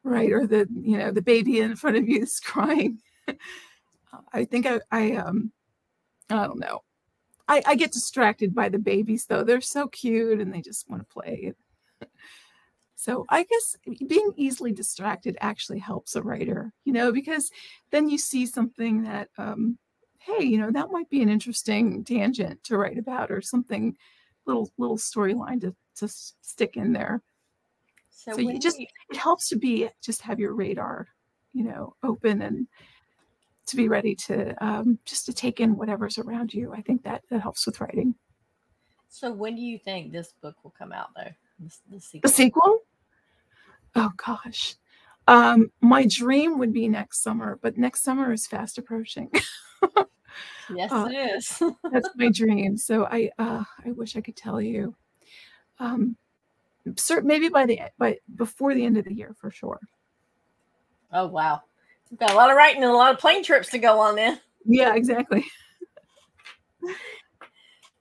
Right. 0.02 0.32
Or 0.32 0.46
the, 0.46 0.66
you 0.82 0.98
know, 0.98 1.12
the 1.12 1.22
baby 1.22 1.60
in 1.60 1.76
front 1.76 1.96
of 1.96 2.08
you 2.08 2.22
is 2.22 2.40
crying. 2.40 2.98
I 4.32 4.44
think 4.44 4.66
I, 4.66 4.80
I, 4.90 5.12
um, 5.12 5.52
I 6.30 6.46
don't 6.46 6.60
know. 6.60 6.82
I, 7.48 7.62
I 7.66 7.74
get 7.74 7.92
distracted 7.92 8.54
by 8.54 8.68
the 8.68 8.78
babies 8.78 9.26
though. 9.26 9.42
They're 9.42 9.60
so 9.60 9.88
cute 9.88 10.40
and 10.40 10.52
they 10.52 10.60
just 10.60 10.88
want 10.88 11.02
to 11.02 11.12
play. 11.12 11.52
So 12.94 13.26
I 13.28 13.42
guess 13.42 13.76
being 14.06 14.32
easily 14.36 14.70
distracted 14.70 15.36
actually 15.40 15.80
helps 15.80 16.14
a 16.14 16.22
writer, 16.22 16.72
you 16.84 16.92
know, 16.92 17.10
because 17.10 17.50
then 17.90 18.08
you 18.08 18.16
see 18.16 18.46
something 18.46 19.02
that, 19.02 19.28
um, 19.38 19.76
hey, 20.20 20.44
you 20.44 20.56
know, 20.56 20.70
that 20.70 20.92
might 20.92 21.10
be 21.10 21.20
an 21.20 21.28
interesting 21.28 22.04
tangent 22.04 22.62
to 22.62 22.78
write 22.78 22.98
about 22.98 23.32
or 23.32 23.40
something 23.42 23.96
little 24.46 24.70
little 24.78 24.98
storyline 24.98 25.60
to 25.62 25.74
to 25.96 26.06
stick 26.06 26.76
in 26.76 26.92
there. 26.92 27.24
So, 28.10 28.34
So 28.34 28.40
you 28.40 28.60
just 28.60 28.78
you- 28.78 28.86
it 29.10 29.16
helps 29.16 29.48
to 29.48 29.56
be 29.56 29.88
just 30.00 30.22
have 30.22 30.38
your 30.38 30.54
radar, 30.54 31.08
you 31.52 31.64
know, 31.64 31.96
open 32.04 32.40
and 32.40 32.68
to 33.66 33.76
be 33.76 33.88
ready 33.88 34.14
to 34.14 34.54
um, 34.64 34.98
just 35.04 35.26
to 35.26 35.32
take 35.32 35.60
in 35.60 35.76
whatever's 35.76 36.18
around 36.18 36.52
you. 36.52 36.72
I 36.72 36.82
think 36.82 37.02
that 37.04 37.22
that 37.30 37.40
helps 37.40 37.66
with 37.66 37.80
writing. 37.80 38.14
so 39.08 39.32
when 39.32 39.54
do 39.54 39.62
you 39.62 39.78
think 39.78 40.12
this 40.12 40.32
book 40.40 40.56
will 40.62 40.74
come 40.76 40.92
out 40.92 41.10
though? 41.16 41.30
This, 41.58 41.80
this 41.90 42.14
The 42.22 42.28
sequel? 42.28 42.80
Oh 43.94 44.10
gosh. 44.16 44.74
Um, 45.28 45.70
my 45.80 46.06
dream 46.06 46.58
would 46.58 46.72
be 46.72 46.88
next 46.88 47.22
summer, 47.22 47.58
but 47.62 47.78
next 47.78 48.02
summer 48.02 48.32
is 48.32 48.46
fast 48.46 48.78
approaching. 48.78 49.30
Yes, 50.74 50.92
uh, 50.92 51.08
it 51.10 51.14
is. 51.14 51.62
That's 51.92 52.08
my 52.16 52.30
dream. 52.30 52.76
So 52.76 53.06
I 53.06 53.30
uh, 53.38 53.64
I 53.84 53.90
wish 53.92 54.16
I 54.16 54.20
could 54.20 54.36
tell 54.36 54.60
you. 54.60 54.94
Um, 55.78 56.16
maybe 57.22 57.48
by 57.48 57.66
the 57.66 57.80
by 57.98 58.18
before 58.36 58.74
the 58.74 58.84
end 58.84 58.96
of 58.96 59.04
the 59.04 59.14
year 59.14 59.34
for 59.38 59.50
sure. 59.50 59.80
oh 61.12 61.26
wow, 61.26 61.62
got 62.18 62.32
a 62.32 62.34
lot 62.34 62.50
of 62.50 62.56
writing 62.56 62.82
and 62.82 62.92
a 62.92 62.96
lot 62.96 63.12
of 63.12 63.18
plane 63.18 63.42
trips 63.42 63.70
to 63.70 63.78
go 63.78 63.98
on 63.98 64.16
then. 64.16 64.40
Yeah, 64.64 64.94
exactly. 64.94 65.44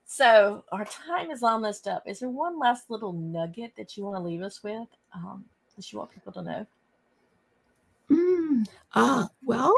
So 0.04 0.64
our 0.70 0.84
time 0.84 1.30
is 1.30 1.42
almost 1.42 1.88
up. 1.88 2.02
Is 2.06 2.20
there 2.20 2.28
one 2.28 2.58
last 2.58 2.90
little 2.90 3.12
nugget 3.12 3.72
that 3.76 3.96
you 3.96 4.04
want 4.04 4.16
to 4.16 4.22
leave 4.22 4.42
us 4.42 4.62
with? 4.62 4.86
Um, 5.14 5.44
that 5.74 5.90
you 5.90 5.98
want 5.98 6.10
people 6.10 6.32
to 6.32 6.42
know? 6.42 6.66
Mm, 8.10 8.68
ah, 8.94 9.28
well, 9.44 9.74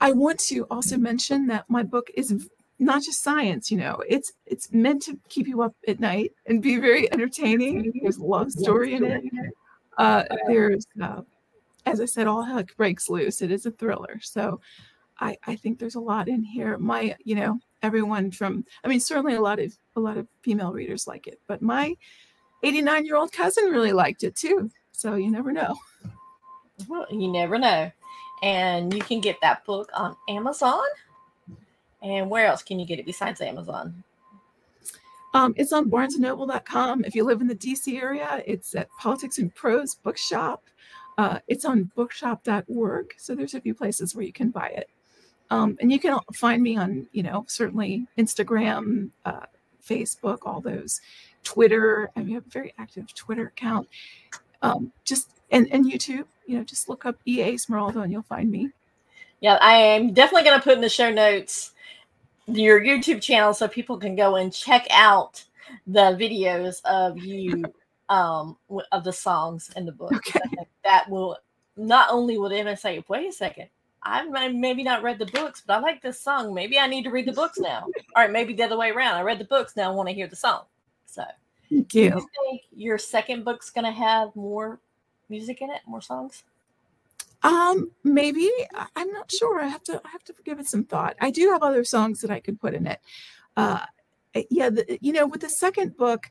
I 0.00 0.12
want 0.12 0.38
to 0.40 0.64
also 0.64 0.98
mention 0.98 1.46
that 1.46 1.64
my 1.68 1.82
book 1.82 2.10
is 2.14 2.48
not 2.78 3.02
just 3.02 3.22
science. 3.22 3.70
You 3.70 3.78
know, 3.78 4.02
it's 4.06 4.32
it's 4.44 4.72
meant 4.72 5.02
to 5.04 5.18
keep 5.28 5.48
you 5.48 5.62
up 5.62 5.74
at 5.86 6.00
night 6.00 6.32
and 6.46 6.62
be 6.62 6.76
very 6.76 7.10
entertaining. 7.10 7.92
There's 8.02 8.18
a 8.18 8.24
love 8.24 8.52
story 8.52 8.94
in 8.94 9.04
it. 9.04 9.24
Uh, 9.96 10.24
there's, 10.46 10.86
uh, 11.02 11.22
as 11.86 12.00
I 12.00 12.04
said, 12.04 12.26
all 12.26 12.42
heck 12.42 12.76
breaks 12.76 13.08
loose. 13.08 13.42
It 13.42 13.50
is 13.50 13.66
a 13.66 13.70
thriller, 13.70 14.20
so 14.22 14.60
I 15.20 15.36
I 15.46 15.56
think 15.56 15.78
there's 15.78 15.94
a 15.94 16.00
lot 16.00 16.28
in 16.28 16.42
here. 16.42 16.78
My, 16.78 17.16
you 17.24 17.34
know, 17.34 17.58
everyone 17.82 18.30
from 18.30 18.64
I 18.84 18.88
mean, 18.88 19.00
certainly 19.00 19.34
a 19.34 19.40
lot 19.40 19.58
of 19.58 19.76
a 19.96 20.00
lot 20.00 20.16
of 20.16 20.26
female 20.42 20.72
readers 20.72 21.06
like 21.06 21.26
it, 21.26 21.40
but 21.46 21.62
my 21.62 21.96
89 22.62 23.06
year 23.06 23.16
old 23.16 23.32
cousin 23.32 23.66
really 23.66 23.92
liked 23.92 24.24
it 24.24 24.36
too. 24.36 24.70
So 24.92 25.14
you 25.14 25.30
never 25.30 25.52
know. 25.52 25.76
Well, 26.88 27.06
you 27.10 27.28
never 27.28 27.58
know. 27.58 27.90
And 28.42 28.92
you 28.94 29.00
can 29.00 29.20
get 29.20 29.36
that 29.42 29.64
book 29.64 29.90
on 29.94 30.16
Amazon. 30.28 30.84
And 32.02 32.30
where 32.30 32.46
else 32.46 32.62
can 32.62 32.78
you 32.78 32.86
get 32.86 32.98
it 32.98 33.06
besides 33.06 33.40
Amazon? 33.40 34.04
Um, 35.34 35.54
it's 35.56 35.72
on 35.72 35.90
barnesandnoble.com. 35.90 37.04
If 37.04 37.14
you 37.14 37.24
live 37.24 37.40
in 37.40 37.48
the 37.48 37.54
DC 37.54 38.00
area, 38.00 38.42
it's 38.46 38.74
at 38.74 38.88
Politics 38.98 39.38
and 39.38 39.54
Prose 39.54 39.94
Bookshop. 39.94 40.64
Uh, 41.18 41.40
it's 41.48 41.64
on 41.64 41.90
bookshop.org. 41.96 43.14
So 43.18 43.34
there's 43.34 43.54
a 43.54 43.60
few 43.60 43.74
places 43.74 44.14
where 44.14 44.24
you 44.24 44.32
can 44.32 44.50
buy 44.50 44.68
it. 44.68 44.88
Um, 45.50 45.76
and 45.80 45.90
you 45.90 45.98
can 45.98 46.18
find 46.32 46.62
me 46.62 46.76
on, 46.76 47.08
you 47.12 47.24
know, 47.24 47.44
certainly 47.48 48.06
Instagram, 48.16 49.10
uh, 49.24 49.46
Facebook, 49.84 50.38
all 50.42 50.60
those, 50.60 51.00
Twitter. 51.42 52.10
And 52.14 52.26
we 52.26 52.34
have 52.34 52.46
a 52.46 52.50
very 52.50 52.72
active 52.78 53.12
Twitter 53.14 53.48
account. 53.48 53.88
Um, 54.62 54.92
just 55.04 55.30
and, 55.50 55.66
and 55.72 55.84
YouTube, 55.84 56.26
you 56.46 56.58
know, 56.58 56.64
just 56.64 56.88
look 56.88 57.04
up 57.04 57.16
EA 57.26 57.54
Smiroldo 57.54 58.02
and 58.02 58.12
you'll 58.12 58.22
find 58.22 58.50
me. 58.50 58.70
Yeah, 59.40 59.58
I 59.60 59.74
am 59.74 60.12
definitely 60.12 60.44
going 60.44 60.58
to 60.58 60.64
put 60.64 60.74
in 60.74 60.80
the 60.80 60.88
show 60.88 61.10
notes 61.10 61.72
your 62.46 62.80
YouTube 62.80 63.20
channel 63.20 63.52
so 63.54 63.68
people 63.68 63.98
can 63.98 64.16
go 64.16 64.36
and 64.36 64.52
check 64.52 64.86
out 64.90 65.44
the 65.86 66.16
videos 66.18 66.80
of 66.84 67.18
you 67.18 67.64
um 68.08 68.56
of 68.92 69.04
the 69.04 69.12
songs 69.12 69.70
in 69.76 69.86
the 69.86 69.92
book. 69.92 70.24
think 70.24 70.68
That 70.84 71.08
will 71.08 71.36
not 71.76 72.10
only 72.10 72.38
will 72.38 72.48
they 72.48 72.74
say, 72.74 73.04
wait 73.08 73.28
a 73.28 73.32
second, 73.32 73.68
I've 74.02 74.54
maybe 74.54 74.82
not 74.82 75.02
read 75.02 75.18
the 75.18 75.26
books, 75.26 75.62
but 75.66 75.78
I 75.78 75.80
like 75.80 76.02
this 76.02 76.20
song. 76.20 76.54
Maybe 76.54 76.78
I 76.78 76.86
need 76.86 77.04
to 77.04 77.10
read 77.10 77.26
the 77.26 77.32
books 77.32 77.58
now. 77.58 77.82
All 78.16 78.22
right, 78.22 78.30
maybe 78.30 78.54
the 78.54 78.64
other 78.64 78.76
way 78.76 78.90
around. 78.90 79.16
I 79.16 79.22
read 79.22 79.38
the 79.38 79.44
books 79.44 79.76
now. 79.76 79.90
I 79.90 79.94
want 79.94 80.08
to 80.08 80.14
hear 80.14 80.26
the 80.26 80.36
song. 80.36 80.62
So, 81.06 81.24
Thank 81.68 81.88
do 81.88 82.00
you. 82.00 82.04
you 82.06 82.28
think 82.42 82.62
your 82.74 82.98
second 82.98 83.44
book's 83.44 83.70
going 83.70 83.84
to 83.84 83.90
have 83.92 84.34
more 84.34 84.80
music 85.28 85.60
in 85.62 85.70
it, 85.70 85.80
more 85.86 86.00
songs? 86.00 86.42
Um, 87.42 87.90
maybe 88.02 88.50
I'm 88.96 89.12
not 89.12 89.30
sure. 89.30 89.60
I 89.60 89.68
have 89.68 89.84
to 89.84 90.00
I 90.04 90.08
have 90.10 90.24
to 90.24 90.34
give 90.44 90.58
it 90.58 90.66
some 90.66 90.84
thought. 90.84 91.16
I 91.20 91.30
do 91.30 91.50
have 91.52 91.62
other 91.62 91.84
songs 91.84 92.20
that 92.20 92.30
I 92.30 92.40
could 92.40 92.60
put 92.60 92.74
in 92.74 92.86
it. 92.86 93.00
Uh, 93.56 93.80
eh, 94.34 94.42
yeah, 94.50 94.70
the, 94.70 94.98
you 95.00 95.12
know, 95.12 95.26
with 95.26 95.40
the 95.40 95.48
second 95.48 95.96
book, 95.96 96.30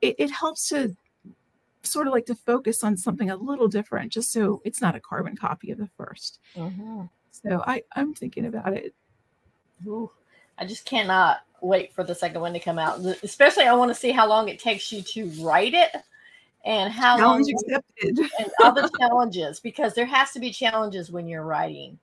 it, 0.00 0.16
it 0.18 0.30
helps 0.30 0.68
to 0.70 0.96
sort 1.90 2.06
of 2.06 2.12
like 2.12 2.26
to 2.26 2.34
focus 2.34 2.84
on 2.84 2.96
something 2.96 3.30
a 3.30 3.36
little 3.36 3.68
different, 3.68 4.12
just 4.12 4.32
so 4.32 4.60
it's 4.64 4.80
not 4.80 4.94
a 4.94 5.00
carbon 5.00 5.36
copy 5.36 5.70
of 5.70 5.78
the 5.78 5.88
1st 5.98 6.38
mm-hmm. 6.56 7.02
So 7.30 7.62
I 7.66 7.82
I'm 7.94 8.14
thinking 8.14 8.46
about 8.46 8.72
it. 8.72 8.94
Ooh, 9.86 10.10
I 10.58 10.66
just 10.66 10.84
cannot 10.84 11.38
wait 11.60 11.92
for 11.92 12.04
the 12.04 12.14
second 12.14 12.40
one 12.40 12.52
to 12.52 12.60
come 12.60 12.78
out. 12.78 12.98
Especially, 13.22 13.64
I 13.64 13.74
want 13.74 13.90
to 13.90 13.94
see 13.94 14.10
how 14.10 14.28
long 14.28 14.48
it 14.48 14.58
takes 14.58 14.92
you 14.92 15.02
to 15.02 15.26
write 15.42 15.74
it, 15.74 15.92
and 16.64 16.92
how 16.92 17.18
long 17.18 17.44
Challenge 17.44 17.52
accepted. 17.52 18.18
and 18.38 18.50
other 18.62 18.88
challenges 18.98 19.60
because 19.60 19.94
there 19.94 20.06
has 20.06 20.32
to 20.32 20.40
be 20.40 20.50
challenges 20.50 21.10
when 21.10 21.28
you're 21.28 21.44
writing. 21.44 21.98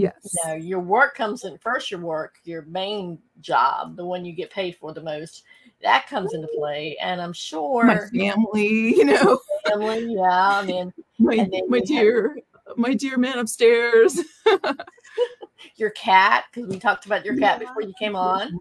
Yes. 0.00 0.36
You 0.44 0.48
know, 0.48 0.54
your 0.54 0.80
work 0.80 1.14
comes 1.14 1.44
in 1.44 1.58
first. 1.58 1.90
Your 1.90 2.00
work, 2.00 2.36
your 2.44 2.62
main 2.62 3.18
job, 3.40 3.96
the 3.96 4.04
one 4.04 4.24
you 4.24 4.32
get 4.32 4.50
paid 4.50 4.76
for 4.76 4.92
the 4.92 5.02
most, 5.02 5.44
that 5.82 6.06
comes 6.08 6.32
into 6.34 6.48
play. 6.56 6.96
And 7.00 7.20
I'm 7.20 7.32
sure 7.32 7.84
My 7.84 7.98
family, 7.98 8.96
you 8.96 9.04
know. 9.04 9.40
family, 9.66 10.14
yeah. 10.14 10.58
I 10.58 10.64
mean, 10.64 10.92
My, 11.18 11.36
my 11.36 11.42
you 11.42 11.74
have- 11.74 11.86
dear, 11.86 12.38
my 12.76 12.94
dear 12.94 13.16
man 13.18 13.38
upstairs. 13.38 14.18
Your 15.76 15.90
cat, 15.90 16.44
because 16.52 16.68
we 16.70 16.78
talked 16.78 17.04
about 17.06 17.24
your 17.24 17.36
cat 17.36 17.58
before 17.60 17.82
you 17.82 17.92
came 17.98 18.16
on. 18.16 18.58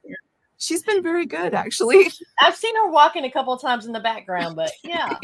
She's 0.57 0.83
been 0.83 1.01
very 1.01 1.25
good, 1.25 1.53
actually. 1.53 2.11
I've 2.41 2.55
seen 2.55 2.75
her 2.75 2.89
walking 2.89 3.23
a 3.23 3.31
couple 3.31 3.53
of 3.53 3.61
times 3.61 3.85
in 3.85 3.93
the 3.93 3.99
background, 4.01 4.57
but 4.57 4.71
yeah. 4.83 5.15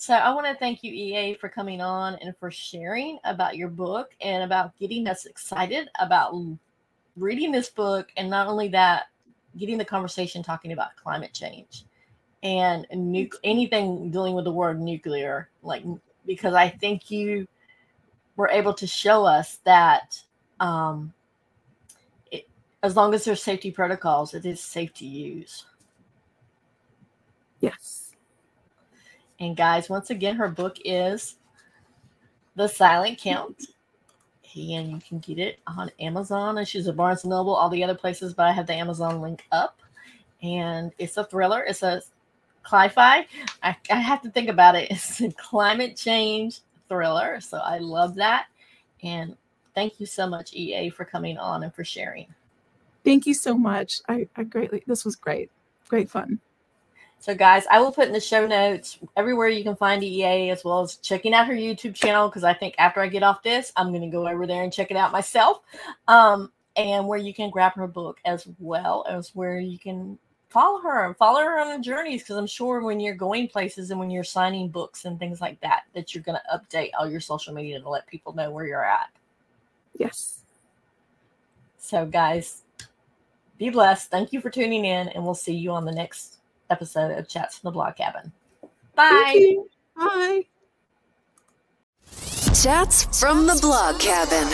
So 0.00 0.14
I 0.14 0.34
want 0.34 0.46
to 0.46 0.54
thank 0.54 0.82
you, 0.82 0.90
EA, 0.94 1.34
for 1.34 1.50
coming 1.50 1.82
on 1.82 2.14
and 2.22 2.34
for 2.38 2.50
sharing 2.50 3.18
about 3.24 3.58
your 3.58 3.68
book 3.68 4.14
and 4.22 4.42
about 4.42 4.74
getting 4.78 5.06
us 5.06 5.26
excited 5.26 5.90
about 6.00 6.34
reading 7.18 7.52
this 7.52 7.68
book. 7.68 8.10
And 8.16 8.30
not 8.30 8.46
only 8.46 8.68
that, 8.68 9.08
getting 9.58 9.76
the 9.76 9.84
conversation 9.84 10.42
talking 10.42 10.72
about 10.72 10.96
climate 10.96 11.34
change 11.34 11.84
and 12.42 12.86
nu- 12.90 13.28
anything 13.44 14.10
dealing 14.10 14.34
with 14.34 14.46
the 14.46 14.50
word 14.50 14.80
nuclear, 14.80 15.50
like 15.62 15.84
because 16.24 16.54
I 16.54 16.70
think 16.70 17.10
you 17.10 17.46
were 18.36 18.48
able 18.48 18.72
to 18.72 18.86
show 18.86 19.26
us 19.26 19.58
that 19.64 20.18
um, 20.60 21.12
it, 22.32 22.48
as 22.82 22.96
long 22.96 23.12
as 23.12 23.26
there's 23.26 23.42
safety 23.42 23.70
protocols, 23.70 24.32
it 24.32 24.46
is 24.46 24.62
safe 24.62 24.94
to 24.94 25.04
use. 25.04 25.66
Yes. 27.60 28.09
And 29.40 29.56
guys, 29.56 29.88
once 29.88 30.10
again, 30.10 30.36
her 30.36 30.48
book 30.48 30.76
is 30.84 31.36
The 32.56 32.68
Silent 32.68 33.18
Count. 33.18 33.68
And 34.54 34.90
you 34.90 35.00
can 35.00 35.18
get 35.20 35.38
it 35.38 35.60
on 35.66 35.90
Amazon. 35.98 36.58
And 36.58 36.68
she's 36.68 36.86
at 36.88 36.96
Barnes 36.96 37.24
and 37.24 37.30
Noble, 37.30 37.54
all 37.54 37.70
the 37.70 37.82
other 37.82 37.94
places, 37.94 38.34
but 38.34 38.46
I 38.46 38.52
have 38.52 38.66
the 38.66 38.74
Amazon 38.74 39.22
link 39.22 39.44
up. 39.50 39.80
And 40.42 40.92
it's 40.98 41.16
a 41.16 41.24
thriller. 41.24 41.62
It's 41.62 41.82
a 41.82 42.02
cli-fi. 42.64 43.26
I, 43.62 43.76
I 43.90 43.96
have 43.96 44.20
to 44.22 44.30
think 44.30 44.50
about 44.50 44.74
it. 44.74 44.88
It's 44.90 45.20
a 45.22 45.30
climate 45.32 45.96
change 45.96 46.60
thriller. 46.88 47.40
So 47.40 47.58
I 47.58 47.78
love 47.78 48.14
that. 48.16 48.46
And 49.02 49.36
thank 49.74 50.00
you 50.00 50.06
so 50.06 50.26
much, 50.26 50.52
EA, 50.52 50.90
for 50.90 51.06
coming 51.06 51.38
on 51.38 51.62
and 51.62 51.74
for 51.74 51.84
sharing. 51.84 52.26
Thank 53.04 53.26
you 53.26 53.32
so 53.32 53.56
much. 53.56 54.02
I, 54.08 54.28
I 54.36 54.42
greatly, 54.42 54.82
this 54.86 55.06
was 55.06 55.16
great. 55.16 55.50
Great 55.88 56.10
fun. 56.10 56.40
So, 57.20 57.34
guys, 57.34 57.66
I 57.70 57.80
will 57.80 57.92
put 57.92 58.06
in 58.06 58.14
the 58.14 58.20
show 58.20 58.46
notes 58.46 58.98
everywhere 59.14 59.48
you 59.48 59.62
can 59.62 59.76
find 59.76 60.02
EA, 60.02 60.48
as 60.48 60.64
well 60.64 60.80
as 60.80 60.96
checking 60.96 61.34
out 61.34 61.46
her 61.46 61.52
YouTube 61.52 61.94
channel. 61.94 62.28
Because 62.28 62.44
I 62.44 62.54
think 62.54 62.74
after 62.78 63.02
I 63.02 63.08
get 63.08 63.22
off 63.22 63.42
this, 63.42 63.72
I'm 63.76 63.90
going 63.90 64.00
to 64.00 64.08
go 64.08 64.26
over 64.26 64.46
there 64.46 64.62
and 64.64 64.72
check 64.72 64.90
it 64.90 64.96
out 64.96 65.12
myself. 65.12 65.60
Um, 66.08 66.50
and 66.76 67.06
where 67.06 67.18
you 67.18 67.34
can 67.34 67.50
grab 67.50 67.74
her 67.74 67.86
book 67.86 68.20
as 68.24 68.48
well 68.58 69.04
as 69.06 69.34
where 69.34 69.60
you 69.60 69.78
can 69.78 70.18
follow 70.48 70.80
her 70.80 71.04
and 71.04 71.16
follow 71.18 71.40
her 71.40 71.60
on 71.60 71.66
her 71.68 71.78
journeys. 71.78 72.22
Because 72.22 72.36
I'm 72.36 72.46
sure 72.46 72.80
when 72.80 73.00
you're 73.00 73.14
going 73.14 73.48
places 73.48 73.90
and 73.90 74.00
when 74.00 74.10
you're 74.10 74.24
signing 74.24 74.68
books 74.68 75.04
and 75.04 75.18
things 75.18 75.42
like 75.42 75.60
that, 75.60 75.82
that 75.92 76.14
you're 76.14 76.24
going 76.24 76.38
to 76.38 76.58
update 76.58 76.92
all 76.98 77.06
your 77.06 77.20
social 77.20 77.52
media 77.52 77.80
to 77.80 77.88
let 77.88 78.06
people 78.06 78.34
know 78.34 78.50
where 78.50 78.66
you're 78.66 78.82
at. 78.82 79.10
Yes. 79.98 80.40
So, 81.76 82.06
guys, 82.06 82.62
be 83.58 83.68
blessed. 83.68 84.10
Thank 84.10 84.32
you 84.32 84.40
for 84.40 84.48
tuning 84.48 84.86
in, 84.86 85.08
and 85.08 85.22
we'll 85.22 85.34
see 85.34 85.54
you 85.54 85.72
on 85.72 85.84
the 85.84 85.92
next 85.92 86.39
episode 86.70 87.16
of 87.18 87.28
Chats 87.28 87.58
from 87.58 87.68
the 87.68 87.72
Blog 87.72 87.96
Cabin. 87.96 88.32
Bye. 88.94 89.56
Bye. 89.96 90.42
Chats 92.54 93.18
from 93.18 93.46
the 93.46 93.58
Blog 93.60 94.00
Cabin. 94.00 94.48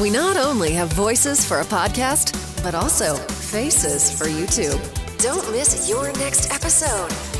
We 0.00 0.10
not 0.10 0.36
only 0.36 0.72
have 0.72 0.92
voices 0.92 1.44
for 1.44 1.60
a 1.60 1.64
podcast, 1.64 2.34
but 2.62 2.74
also 2.74 3.16
faces 3.16 4.10
for 4.16 4.26
YouTube. 4.26 4.78
Don't 5.18 5.50
miss 5.52 5.88
your 5.88 6.12
next 6.18 6.52
episode. 6.52 7.35